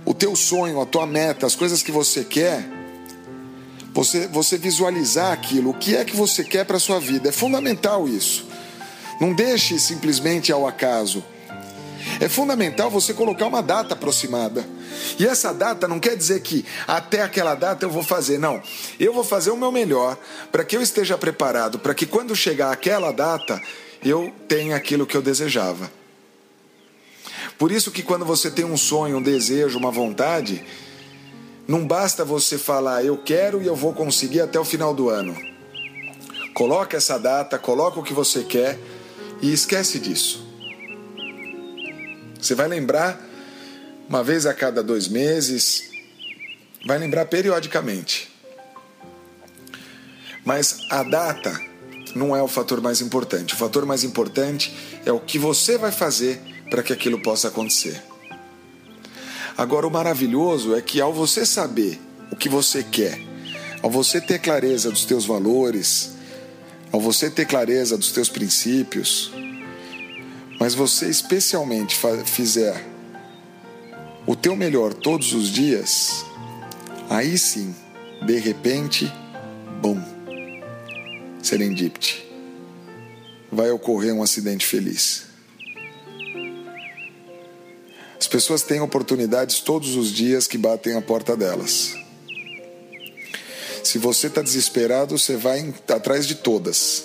o 0.04 0.14
teu 0.14 0.34
sonho, 0.36 0.80
a 0.80 0.86
tua 0.86 1.06
meta, 1.06 1.46
as 1.46 1.54
coisas 1.54 1.82
que 1.82 1.92
você 1.92 2.24
quer, 2.24 2.64
você, 3.92 4.26
você 4.28 4.56
visualizar 4.56 5.32
aquilo, 5.32 5.70
o 5.70 5.74
que 5.74 5.96
é 5.96 6.04
que 6.04 6.14
você 6.14 6.44
quer 6.44 6.64
para 6.64 6.76
a 6.76 6.80
sua 6.80 7.00
vida. 7.00 7.28
É 7.28 7.32
fundamental 7.32 8.08
isso. 8.08 8.46
Não 9.20 9.32
deixe 9.32 9.78
simplesmente 9.78 10.52
ao 10.52 10.66
acaso. 10.66 11.24
É 12.20 12.28
fundamental 12.28 12.90
você 12.90 13.12
colocar 13.12 13.46
uma 13.46 13.62
data 13.62 13.94
aproximada. 13.94 14.64
E 15.18 15.26
essa 15.26 15.52
data 15.52 15.88
não 15.88 15.98
quer 15.98 16.16
dizer 16.16 16.40
que 16.40 16.64
até 16.86 17.22
aquela 17.22 17.54
data 17.54 17.84
eu 17.84 17.90
vou 17.90 18.02
fazer, 18.02 18.38
não. 18.38 18.62
Eu 18.98 19.12
vou 19.12 19.24
fazer 19.24 19.50
o 19.50 19.56
meu 19.56 19.72
melhor 19.72 20.16
para 20.52 20.64
que 20.64 20.76
eu 20.76 20.82
esteja 20.82 21.18
preparado, 21.18 21.78
para 21.78 21.94
que 21.94 22.06
quando 22.06 22.36
chegar 22.36 22.70
aquela 22.70 23.12
data 23.12 23.60
eu 24.04 24.32
tenho 24.48 24.74
aquilo 24.74 25.06
que 25.06 25.16
eu 25.16 25.22
desejava. 25.22 25.90
Por 27.58 27.72
isso 27.72 27.90
que 27.90 28.02
quando 28.02 28.24
você 28.24 28.50
tem 28.50 28.64
um 28.64 28.76
sonho, 28.76 29.18
um 29.18 29.22
desejo, 29.22 29.78
uma 29.78 29.90
vontade, 29.90 30.62
não 31.66 31.86
basta 31.86 32.24
você 32.24 32.58
falar 32.58 33.04
eu 33.04 33.16
quero 33.18 33.62
e 33.62 33.66
eu 33.66 33.74
vou 33.74 33.92
conseguir 33.92 34.40
até 34.40 34.58
o 34.60 34.64
final 34.64 34.94
do 34.94 35.08
ano. 35.08 35.36
Coloca 36.54 36.96
essa 36.96 37.18
data, 37.18 37.58
coloca 37.58 37.98
o 37.98 38.02
que 38.02 38.12
você 38.12 38.42
quer 38.44 38.78
e 39.42 39.52
esquece 39.52 39.98
disso. 39.98 40.46
Você 42.40 42.54
vai 42.54 42.68
lembrar 42.68 43.20
uma 44.08 44.22
vez 44.22 44.46
a 44.46 44.54
cada 44.54 44.82
dois 44.82 45.08
meses, 45.08 45.90
vai 46.86 46.98
lembrar 46.98 47.26
periodicamente. 47.26 48.32
Mas 50.44 50.86
a 50.88 51.02
data 51.02 51.60
não 52.16 52.34
é 52.34 52.42
o 52.42 52.48
fator 52.48 52.80
mais 52.80 53.00
importante. 53.00 53.54
O 53.54 53.56
fator 53.56 53.84
mais 53.86 54.02
importante 54.02 54.74
é 55.04 55.12
o 55.12 55.20
que 55.20 55.38
você 55.38 55.78
vai 55.78 55.92
fazer 55.92 56.40
para 56.70 56.82
que 56.82 56.92
aquilo 56.92 57.20
possa 57.20 57.48
acontecer. 57.48 58.02
Agora, 59.56 59.86
o 59.86 59.90
maravilhoso 59.90 60.74
é 60.74 60.82
que 60.82 61.00
ao 61.00 61.12
você 61.12 61.46
saber 61.46 62.00
o 62.30 62.36
que 62.36 62.48
você 62.48 62.82
quer, 62.82 63.20
ao 63.82 63.90
você 63.90 64.20
ter 64.20 64.38
clareza 64.38 64.90
dos 64.90 65.04
teus 65.04 65.24
valores, 65.24 66.12
ao 66.92 67.00
você 67.00 67.30
ter 67.30 67.46
clareza 67.46 67.96
dos 67.96 68.10
teus 68.10 68.28
princípios, 68.28 69.30
mas 70.58 70.74
você 70.74 71.08
especialmente 71.08 71.98
fizer 72.24 72.84
o 74.26 74.34
teu 74.34 74.56
melhor 74.56 74.92
todos 74.92 75.32
os 75.32 75.48
dias, 75.48 76.24
aí 77.08 77.38
sim, 77.38 77.74
de 78.24 78.38
repente, 78.38 79.12
bom, 79.80 80.15
serendipity, 81.46 82.26
vai 83.50 83.70
ocorrer 83.70 84.12
um 84.14 84.22
acidente 84.22 84.66
feliz. 84.66 85.26
As 88.18 88.26
pessoas 88.26 88.62
têm 88.62 88.80
oportunidades 88.80 89.60
todos 89.60 89.94
os 89.94 90.10
dias 90.10 90.46
que 90.46 90.58
batem 90.58 90.96
a 90.96 91.02
porta 91.02 91.36
delas. 91.36 91.94
Se 93.84 93.98
você 93.98 94.26
está 94.26 94.42
desesperado, 94.42 95.16
você 95.16 95.36
vai 95.36 95.72
atrás 95.88 96.26
de 96.26 96.34
todas. 96.34 97.04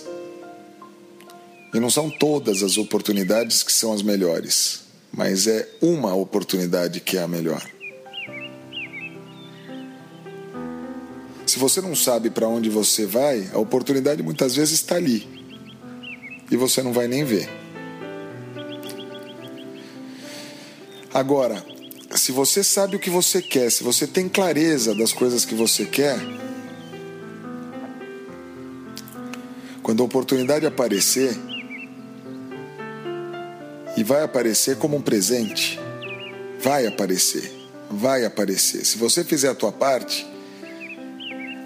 E 1.73 1.79
não 1.79 1.89
são 1.89 2.09
todas 2.09 2.63
as 2.63 2.77
oportunidades 2.77 3.61
que 3.61 3.71
são 3.71 3.93
as 3.93 4.01
melhores, 4.01 4.81
mas 5.11 5.47
é 5.47 5.69
uma 5.81 6.15
oportunidade 6.15 6.99
que 6.99 7.17
é 7.17 7.21
a 7.21 7.27
melhor. 7.27 7.61
Se 11.51 11.59
você 11.59 11.81
não 11.81 11.93
sabe 11.93 12.29
para 12.29 12.47
onde 12.47 12.69
você 12.69 13.05
vai, 13.05 13.49
a 13.53 13.59
oportunidade 13.59 14.23
muitas 14.23 14.55
vezes 14.55 14.75
está 14.75 14.95
ali 14.95 15.27
e 16.49 16.55
você 16.55 16.81
não 16.81 16.93
vai 16.93 17.09
nem 17.09 17.25
ver. 17.25 17.49
Agora, 21.13 21.61
se 22.15 22.31
você 22.31 22.63
sabe 22.63 22.95
o 22.95 22.99
que 22.99 23.09
você 23.09 23.41
quer, 23.41 23.69
se 23.69 23.83
você 23.83 24.07
tem 24.07 24.29
clareza 24.29 24.95
das 24.95 25.11
coisas 25.11 25.43
que 25.43 25.53
você 25.53 25.83
quer, 25.83 26.17
quando 29.83 30.03
a 30.03 30.05
oportunidade 30.05 30.65
aparecer, 30.65 31.37
e 33.97 34.05
vai 34.05 34.23
aparecer 34.23 34.77
como 34.77 34.95
um 34.95 35.01
presente, 35.01 35.77
vai 36.61 36.87
aparecer, 36.87 37.51
vai 37.89 38.23
aparecer. 38.23 38.85
Se 38.85 38.97
você 38.97 39.21
fizer 39.25 39.49
a 39.49 39.53
tua 39.53 39.73
parte, 39.73 40.30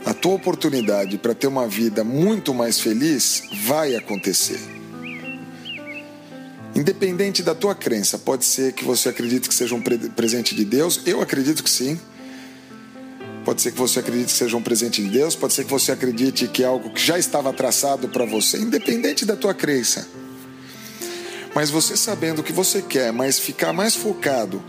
a 0.06 0.13
tua 0.13 0.36
oportunidade 0.36 1.18
para 1.18 1.34
ter 1.34 1.48
uma 1.48 1.68
vida 1.68 2.04
muito 2.04 2.54
mais 2.54 2.80
feliz 2.80 3.44
vai 3.63 3.96
acontecer. 3.96 4.60
Independente 6.76 7.41
da 7.41 7.56
tua 7.56 7.74
crença, 7.74 8.20
pode 8.20 8.46
ser 8.46 8.74
que 8.74 8.84
você 8.84 9.10
acredite 9.10 9.50
que 9.50 9.56
seja 9.56 9.74
um 9.74 9.82
presente 9.82 10.54
de 10.54 10.63
Deus, 10.63 11.02
eu 11.06 11.22
acredito 11.22 11.63
que 11.63 11.70
sim. 11.70 12.00
Pode 13.44 13.62
ser 13.62 13.72
que 13.72 13.78
você 13.78 14.00
acredite 14.00 14.32
que 14.34 14.38
seja 14.38 14.58
um 14.58 14.62
presente 14.62 15.02
de 15.04 15.10
Deus, 15.10 15.36
pode 15.36 15.54
ser 15.54 15.63
que 15.63 15.72
você 15.72 15.91
acredite 15.91 16.48
que 16.48 16.63
é 16.63 16.68
algo 16.68 16.91
que 16.91 17.02
já 17.02 17.18
estava 17.18 17.52
traçado 17.54 18.08
para 18.10 18.26
você, 18.26 18.58
independente 18.58 19.26
da 19.26 19.36
tua 19.36 19.54
crença. 19.54 20.08
Mas 21.56 21.70
você 21.70 21.96
sabendo 21.96 22.39
o 22.39 22.44
que 22.44 22.52
você 22.52 22.82
quer, 22.82 23.13
mas 23.13 23.39
ficar 23.39 23.72
mais 23.72 23.96
focado 23.96 24.62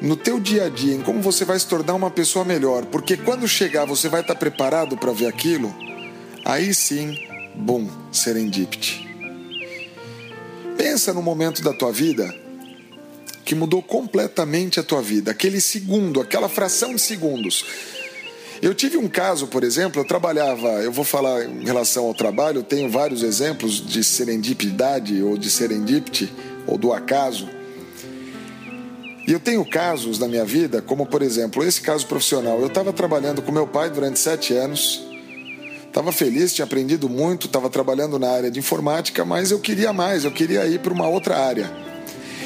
no 0.00 0.16
teu 0.16 0.38
dia 0.38 0.66
a 0.66 0.68
dia, 0.68 0.94
em 0.94 1.00
como 1.00 1.20
você 1.20 1.44
vai 1.44 1.58
se 1.58 1.66
tornar 1.66 1.94
uma 1.94 2.10
pessoa 2.10 2.44
melhor, 2.44 2.86
porque 2.86 3.16
quando 3.16 3.48
chegar 3.48 3.84
você 3.84 4.08
vai 4.08 4.20
estar 4.20 4.34
preparado 4.34 4.96
para 4.96 5.12
ver 5.12 5.26
aquilo, 5.26 5.74
aí 6.44 6.74
sim, 6.74 7.18
bom, 7.54 7.88
serendipity. 8.12 9.06
Pensa 10.76 11.12
no 11.12 11.22
momento 11.22 11.62
da 11.62 11.72
tua 11.72 11.92
vida 11.92 12.34
que 13.44 13.54
mudou 13.54 13.82
completamente 13.82 14.80
a 14.80 14.82
tua 14.82 15.00
vida, 15.00 15.30
aquele 15.30 15.60
segundo, 15.60 16.20
aquela 16.20 16.48
fração 16.48 16.94
de 16.94 17.00
segundos 17.00 17.64
eu 18.62 18.74
tive 18.74 18.96
um 18.96 19.08
caso, 19.08 19.46
por 19.46 19.62
exemplo, 19.62 20.00
eu 20.00 20.04
trabalhava, 20.04 20.68
eu 20.82 20.90
vou 20.90 21.04
falar 21.04 21.44
em 21.44 21.64
relação 21.64 22.06
ao 22.06 22.14
trabalho, 22.14 22.60
eu 22.60 22.62
tenho 22.62 22.88
vários 22.88 23.22
exemplos 23.22 23.84
de 23.84 24.02
serendipidade 24.02 25.22
ou 25.22 25.36
de 25.36 25.50
serendipity 25.50 26.32
ou 26.66 26.78
do 26.78 26.92
acaso. 26.92 27.48
E 29.26 29.32
eu 29.32 29.40
tenho 29.40 29.64
casos 29.64 30.20
na 30.20 30.28
minha 30.28 30.44
vida, 30.44 30.80
como 30.80 31.04
por 31.04 31.20
exemplo, 31.20 31.64
esse 31.64 31.80
caso 31.80 32.06
profissional. 32.06 32.60
Eu 32.60 32.68
estava 32.68 32.92
trabalhando 32.92 33.42
com 33.42 33.50
meu 33.50 33.66
pai 33.66 33.90
durante 33.90 34.20
sete 34.20 34.54
anos, 34.54 35.04
estava 35.84 36.12
feliz, 36.12 36.54
tinha 36.54 36.64
aprendido 36.64 37.08
muito, 37.08 37.48
estava 37.48 37.68
trabalhando 37.68 38.20
na 38.20 38.30
área 38.30 38.50
de 38.50 38.60
informática, 38.60 39.24
mas 39.24 39.50
eu 39.50 39.58
queria 39.58 39.92
mais, 39.92 40.24
eu 40.24 40.30
queria 40.30 40.64
ir 40.66 40.78
para 40.78 40.92
uma 40.92 41.08
outra 41.08 41.36
área. 41.38 41.68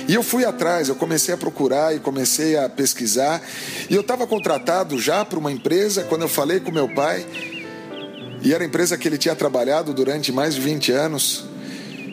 E 0.08 0.14
eu 0.14 0.22
fui 0.22 0.44
atrás, 0.44 0.88
eu 0.88 0.94
comecei 0.94 1.34
a 1.34 1.36
procurar 1.36 1.94
e 1.94 2.00
comecei 2.00 2.56
a 2.56 2.68
pesquisar. 2.68 3.42
E 3.88 3.94
eu 3.94 4.00
estava 4.00 4.26
contratado 4.26 4.98
já 4.98 5.24
para 5.24 5.38
uma 5.38 5.52
empresa 5.52 6.04
quando 6.04 6.22
eu 6.22 6.28
falei 6.28 6.60
com 6.60 6.72
meu 6.72 6.88
pai. 6.94 7.26
E 8.42 8.54
era 8.54 8.64
a 8.64 8.66
empresa 8.66 8.96
que 8.96 9.06
ele 9.06 9.18
tinha 9.18 9.36
trabalhado 9.36 9.92
durante 9.92 10.32
mais 10.32 10.54
de 10.54 10.62
20 10.62 10.92
anos. 10.92 11.44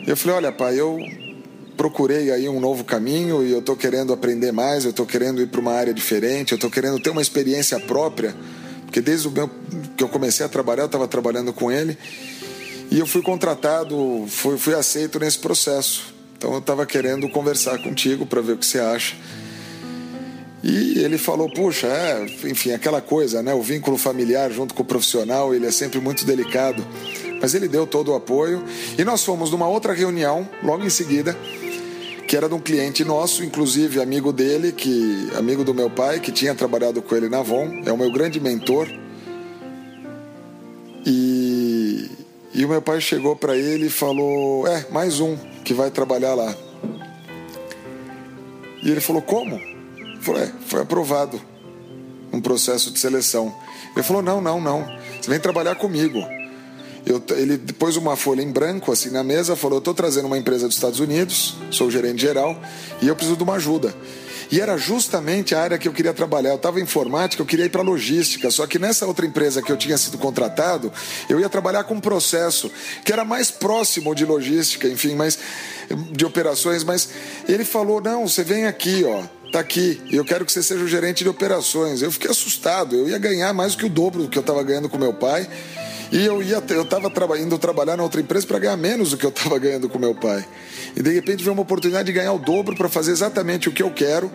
Eu 0.06 0.18
falei: 0.18 0.38
Olha, 0.38 0.52
pai, 0.52 0.80
eu 0.80 1.00
procurei 1.78 2.32
aí 2.32 2.50
um 2.50 2.60
novo 2.60 2.84
caminho 2.84 3.46
e 3.46 3.52
eu 3.52 3.60
estou 3.60 3.76
querendo 3.76 4.12
aprender 4.12 4.52
mais, 4.52 4.84
eu 4.84 4.90
estou 4.90 5.06
querendo 5.06 5.40
ir 5.42 5.48
para 5.48 5.62
uma 5.62 5.72
área 5.72 5.94
diferente, 5.94 6.52
eu 6.52 6.56
estou 6.56 6.72
querendo 6.72 7.00
ter 7.00 7.12
uma 7.12 7.22
experiência 7.22 7.80
própria. 7.80 8.36
Porque 8.84 9.00
desde 9.00 9.28
o 9.28 9.32
meu, 9.32 9.50
que 9.96 10.04
eu 10.04 10.10
comecei 10.10 10.46
a 10.46 10.50
trabalhar, 10.50 10.84
eu 10.84 10.88
estava 10.88 11.08
trabalhando 11.08 11.54
com 11.54 11.72
ele. 11.72 11.98
E 12.90 12.98
eu 12.98 13.06
fui 13.06 13.22
contratado, 13.22 14.26
fui, 14.28 14.58
fui 14.58 14.74
aceito 14.74 15.20
nesse 15.20 15.38
processo. 15.38 16.14
Então 16.38 16.54
eu 16.54 16.60
estava 16.60 16.86
querendo 16.86 17.30
conversar 17.30 17.78
contigo 17.80 18.26
para 18.26 18.42
ver 18.42 18.54
o 18.54 18.58
que 18.58 18.66
você 18.66 18.80
acha. 18.80 19.16
E 20.64 21.00
ele 21.00 21.18
falou: 21.18 21.50
Puxa, 21.52 21.88
é, 21.88 22.26
enfim, 22.46 22.72
aquela 22.72 23.02
coisa, 23.02 23.44
né? 23.44 23.54
O 23.54 23.62
vínculo 23.62 23.98
familiar 23.98 24.52
junto 24.52 24.74
com 24.74 24.84
o 24.84 24.86
profissional, 24.86 25.54
ele 25.54 25.68
é 25.68 25.72
sempre 25.72 26.00
muito 26.00 26.26
delicado. 26.26 26.86
Mas 27.42 27.54
ele 27.54 27.68
deu 27.68 27.86
todo 27.86 28.12
o 28.12 28.16
apoio. 28.16 28.64
E 28.98 29.04
nós 29.04 29.24
fomos 29.24 29.52
numa 29.52 29.68
outra 29.68 29.94
reunião, 29.94 30.48
logo 30.64 30.84
em 30.84 30.90
seguida, 30.90 31.38
que 32.28 32.36
era 32.36 32.50
de 32.50 32.54
um 32.54 32.60
cliente 32.60 33.06
nosso, 33.06 33.42
inclusive 33.42 34.02
amigo 34.02 34.34
dele, 34.34 34.74
que 34.74 35.30
amigo 35.38 35.64
do 35.64 35.74
meu 35.74 35.90
pai, 35.90 36.20
que 36.20 36.30
tinha 36.30 36.54
trabalhado 36.54 37.02
com 37.02 37.16
ele 37.16 37.30
na 37.30 37.40
Avon, 37.40 37.82
é 37.86 37.92
o 37.92 37.98
meu 37.98 38.12
grande 38.12 38.38
mentor. 38.38 38.86
E, 41.06 42.12
e 42.54 42.66
o 42.66 42.68
meu 42.68 42.82
pai 42.82 43.00
chegou 43.00 43.34
para 43.34 43.56
ele 43.56 43.86
e 43.86 43.90
falou: 43.90 44.68
É, 44.68 44.86
mais 44.92 45.22
um 45.22 45.38
que 45.64 45.74
vai 45.74 45.90
trabalhar 45.90 46.36
lá. 46.36 46.54
E 48.84 48.92
ele 48.92 49.00
falou: 49.00 49.22
Como? 49.22 49.56
Eu 49.56 50.22
falei: 50.22 50.44
é, 50.44 50.52
Foi 50.68 50.82
aprovado 50.82 51.40
um 52.34 52.42
processo 52.42 52.92
de 52.92 53.00
seleção. 53.00 53.56
Ele 53.96 54.04
falou: 54.04 54.22
Não, 54.22 54.42
não, 54.42 54.60
não. 54.60 54.86
Você 55.22 55.30
vem 55.30 55.40
trabalhar 55.40 55.76
comigo. 55.76 56.20
Eu, 57.08 57.24
ele 57.38 57.58
pôs 57.58 57.96
uma 57.96 58.18
folha 58.18 58.42
em 58.42 58.52
branco 58.52 58.92
assim 58.92 59.10
na 59.10 59.24
mesa, 59.24 59.56
falou: 59.56 59.80
estou 59.80 59.94
trazendo 59.94 60.26
uma 60.26 60.38
empresa 60.38 60.68
dos 60.68 60.76
Estados 60.76 61.00
Unidos, 61.00 61.56
sou 61.72 61.90
gerente 61.90 62.22
geral 62.22 62.60
e 63.02 63.08
eu 63.08 63.16
preciso 63.16 63.38
de 63.38 63.44
uma 63.44 63.54
ajuda. 63.54 63.96
E 64.52 64.60
era 64.62 64.78
justamente 64.78 65.54
a 65.56 65.62
área 65.62 65.78
que 65.78 65.88
eu 65.88 65.94
queria 65.94 66.14
trabalhar. 66.14 66.52
Eu 66.52 66.56
estava 66.56 66.80
em 66.80 66.84
informática, 66.84 67.42
eu 67.42 67.46
queria 67.46 67.66
ir 67.66 67.70
para 67.70 67.82
logística. 67.82 68.50
Só 68.50 68.66
que 68.66 68.80
nessa 68.80 69.06
outra 69.06 69.26
empresa 69.26 69.62
que 69.62 69.70
eu 69.72 69.78
tinha 69.78 69.98
sido 69.98 70.18
contratado, 70.18 70.92
eu 71.30 71.40
ia 71.40 71.50
trabalhar 71.50 71.84
com 71.84 71.96
um 71.96 72.00
processo 72.00 72.72
que 73.04 73.12
era 73.12 73.26
mais 73.26 73.52
próximo 73.52 74.16
de 74.16 74.26
logística, 74.26 74.88
enfim, 74.88 75.16
mas 75.16 75.38
de 76.12 76.26
operações. 76.26 76.84
Mas 76.84 77.10
ele 77.48 77.64
falou: 77.64 78.02
não, 78.02 78.28
você 78.28 78.44
vem 78.44 78.66
aqui, 78.66 79.04
ó. 79.06 79.24
Tá 79.52 79.62
aqui, 79.62 80.02
eu 80.12 80.26
quero 80.26 80.44
que 80.44 80.52
você 80.52 80.62
seja 80.62 80.84
o 80.84 80.88
gerente 80.88 81.24
de 81.24 81.30
operações. 81.30 82.02
Eu 82.02 82.12
fiquei 82.12 82.30
assustado, 82.30 82.98
eu 82.98 83.08
ia 83.08 83.18
ganhar 83.18 83.54
mais 83.54 83.74
do 83.74 83.78
que 83.80 83.86
o 83.86 83.90
dobro 83.90 84.24
do 84.24 84.30
que 84.30 84.38
eu 84.38 84.42
estava 84.42 84.62
ganhando 84.62 84.90
com 84.90 84.98
meu 84.98 85.14
pai. 85.14 85.48
E 86.12 86.26
eu 86.26 86.42
ia, 86.42 86.64
eu 86.70 86.84
estava 86.84 87.10
traba, 87.10 87.38
indo 87.38 87.58
trabalhar 87.58 87.98
na 87.98 88.04
outra 88.04 88.22
empresa 88.22 88.48
para 88.48 88.60
ganhar 88.60 88.78
menos 88.78 89.12
do 89.12 89.18
que 89.18 89.26
eu 89.26 89.30
estava 89.30 89.60
ganhando 89.60 89.90
com 89.90 90.00
meu 90.00 90.16
pai. 90.16 90.46
E 90.96 91.02
de 91.02 91.14
repente 91.14 91.44
veio 91.44 91.54
uma 91.54 91.64
oportunidade 91.64 92.06
de 92.06 92.14
ganhar 92.14 92.34
o 92.34 92.40
dobro 92.40 92.76
para 92.76 92.88
fazer 92.88 93.12
exatamente 93.12 93.68
o 93.68 93.72
que 93.72 93.84
eu 93.84 93.92
quero. 93.92 94.32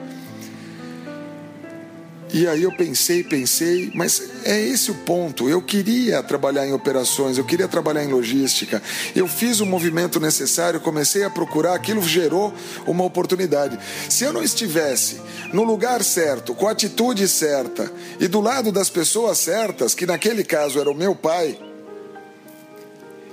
E 2.32 2.48
aí 2.48 2.62
eu 2.62 2.72
pensei, 2.72 3.22
pensei, 3.22 3.92
mas 3.94 4.22
é 4.44 4.58
esse 4.58 4.90
o 4.90 4.94
ponto. 4.94 5.50
Eu 5.50 5.60
queria 5.60 6.22
trabalhar 6.22 6.66
em 6.66 6.72
operações, 6.72 7.36
eu 7.36 7.44
queria 7.44 7.68
trabalhar 7.68 8.02
em 8.02 8.08
logística. 8.08 8.82
Eu 9.14 9.28
fiz 9.28 9.60
o 9.60 9.66
movimento 9.66 10.18
necessário, 10.18 10.80
comecei 10.80 11.24
a 11.24 11.30
procurar, 11.30 11.74
aquilo 11.74 12.02
gerou 12.02 12.54
uma 12.86 13.04
oportunidade. 13.04 13.78
Se 14.08 14.24
eu 14.24 14.32
não 14.32 14.42
estivesse 14.42 15.20
no 15.52 15.62
lugar 15.62 16.02
certo, 16.02 16.54
com 16.54 16.66
a 16.66 16.70
atitude 16.70 17.28
certa 17.28 17.92
e 18.18 18.26
do 18.26 18.40
lado 18.40 18.72
das 18.72 18.88
pessoas 18.88 19.36
certas, 19.36 19.94
que 19.94 20.06
naquele 20.06 20.42
caso 20.42 20.80
era 20.80 20.90
o 20.90 20.94
meu 20.94 21.14
pai, 21.14 21.58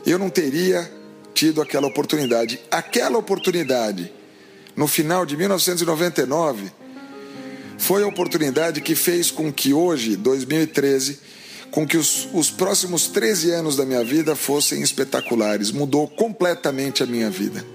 eu 0.06 0.20
não 0.20 0.30
teria 0.30 0.92
tido 1.34 1.62
aquela 1.62 1.88
oportunidade. 1.88 2.60
Aquela 2.70 3.18
oportunidade, 3.18 4.12
no 4.76 4.90
final 4.90 5.26
de 5.26 5.38
1999, 5.38 6.79
foi 7.80 8.04
a 8.04 8.08
oportunidade 8.08 8.82
que 8.82 8.94
fez 8.94 9.32
com 9.32 9.52
que 9.52 9.74
hoje, 9.74 10.18
2013, 10.18 11.18
com 11.72 11.88
que 11.88 11.98
os, 11.98 12.28
os 12.34 12.52
próximos 12.52 13.08
13 13.08 13.52
anos 13.52 13.78
da 13.78 13.86
minha 13.86 14.04
vida 14.04 14.36
fossem 14.36 14.82
espetaculares. 14.82 15.72
Mudou 15.72 16.06
completamente 16.06 17.02
a 17.02 17.06
minha 17.06 17.30
vida. 17.30 17.66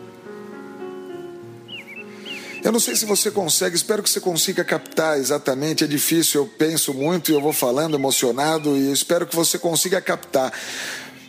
Eu 2.63 2.71
não 2.71 2.79
sei 2.79 2.95
se 2.97 3.07
você 3.07 3.31
consegue, 3.31 3.77
espero 3.77 4.03
que 4.03 4.11
você 4.11 4.21
consiga 4.21 4.63
captar 4.63 5.19
exatamente. 5.19 5.85
É 5.85 5.87
difícil, 5.87 6.43
eu 6.43 6.47
penso 6.47 6.93
muito 6.93 7.31
e 7.31 7.35
eu 7.35 7.41
vou 7.41 7.53
falando 7.53 7.97
emocionado 7.97 8.77
e 8.77 8.93
espero 8.93 9.27
que 9.27 9.35
você 9.35 9.59
consiga 9.59 10.03
captar. 10.03 10.53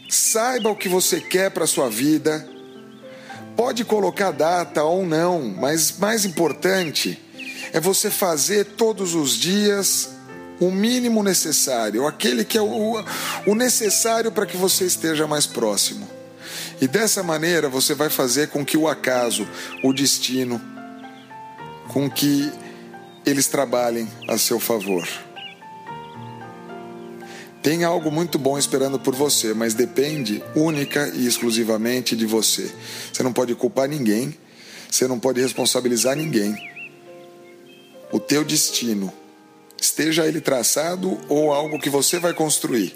Saiba 0.10 0.70
o 0.70 0.76
que 0.76 0.90
você 0.90 1.22
quer 1.22 1.50
para 1.50 1.66
sua 1.66 1.90
vida. 1.90 2.48
Pode 3.56 3.86
colocar 3.86 4.32
data 4.32 4.84
ou 4.84 5.06
não, 5.06 5.42
mas 5.48 5.98
mais 5.98 6.26
importante 6.26 7.25
é 7.74 7.80
você 7.80 8.10
fazer 8.10 8.66
todos 8.66 9.16
os 9.16 9.38
dias 9.38 10.10
o 10.60 10.72
mínimo 10.72 11.22
necessário, 11.22 12.08
aquele 12.08 12.46
que 12.46 12.58
é 12.58 12.62
o, 12.62 13.04
o 13.46 13.56
necessário 13.56 14.32
para 14.32 14.46
que 14.46 14.56
você 14.56 14.86
esteja 14.86 15.28
mais 15.28 15.46
próximo. 15.46 16.08
E 16.82 16.88
dessa 16.88 17.24
maneira 17.24 17.70
você 17.70 17.94
vai 17.94 18.10
fazer 18.10 18.50
com 18.50 18.66
que 18.66 18.78
o 18.78 18.88
acaso, 18.88 19.48
o 19.84 19.94
destino, 19.94 20.62
com 21.88 22.10
que 22.10 22.52
eles 23.26 23.48
trabalhem 23.48 24.08
a 24.28 24.38
seu 24.38 24.60
favor. 24.60 25.08
Tem 27.62 27.84
algo 27.84 28.12
muito 28.12 28.38
bom 28.38 28.60
esperando 28.60 29.00
por 29.00 29.16
você, 29.16 29.54
mas 29.54 29.74
depende 29.74 30.44
única 30.56 31.12
e 31.16 31.26
exclusivamente 31.26 32.16
de 32.16 32.26
você. 32.26 32.72
Você 33.12 33.24
não 33.24 33.34
pode 33.34 33.56
culpar 33.56 33.90
ninguém, 33.90 34.38
você 34.90 35.08
não 35.08 35.18
pode 35.18 35.42
responsabilizar 35.42 36.16
ninguém. 36.16 36.75
O 38.12 38.20
teu 38.20 38.44
destino, 38.44 39.12
esteja 39.80 40.26
ele 40.26 40.42
traçado 40.42 41.20
ou 41.28 41.54
algo 41.54 41.80
que 41.80 41.90
você 41.90 42.20
vai 42.20 42.34
construir, 42.34 42.94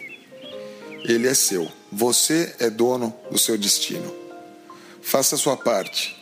ele 1.03 1.27
é 1.27 1.33
seu. 1.33 1.71
Você 1.91 2.55
é 2.59 2.69
dono 2.69 3.13
do 3.31 3.37
seu 3.37 3.57
destino. 3.57 4.13
Faça 5.01 5.35
a 5.35 5.37
sua 5.37 5.57
parte 5.57 6.15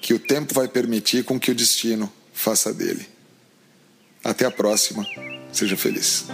que 0.00 0.14
o 0.14 0.18
tempo 0.18 0.54
vai 0.54 0.66
permitir 0.66 1.24
com 1.24 1.38
que 1.38 1.50
o 1.50 1.54
destino 1.54 2.10
faça 2.32 2.72
dele. 2.72 3.06
Até 4.24 4.46
a 4.46 4.50
próxima. 4.50 5.06
Seja 5.52 5.76
feliz. 5.76 6.24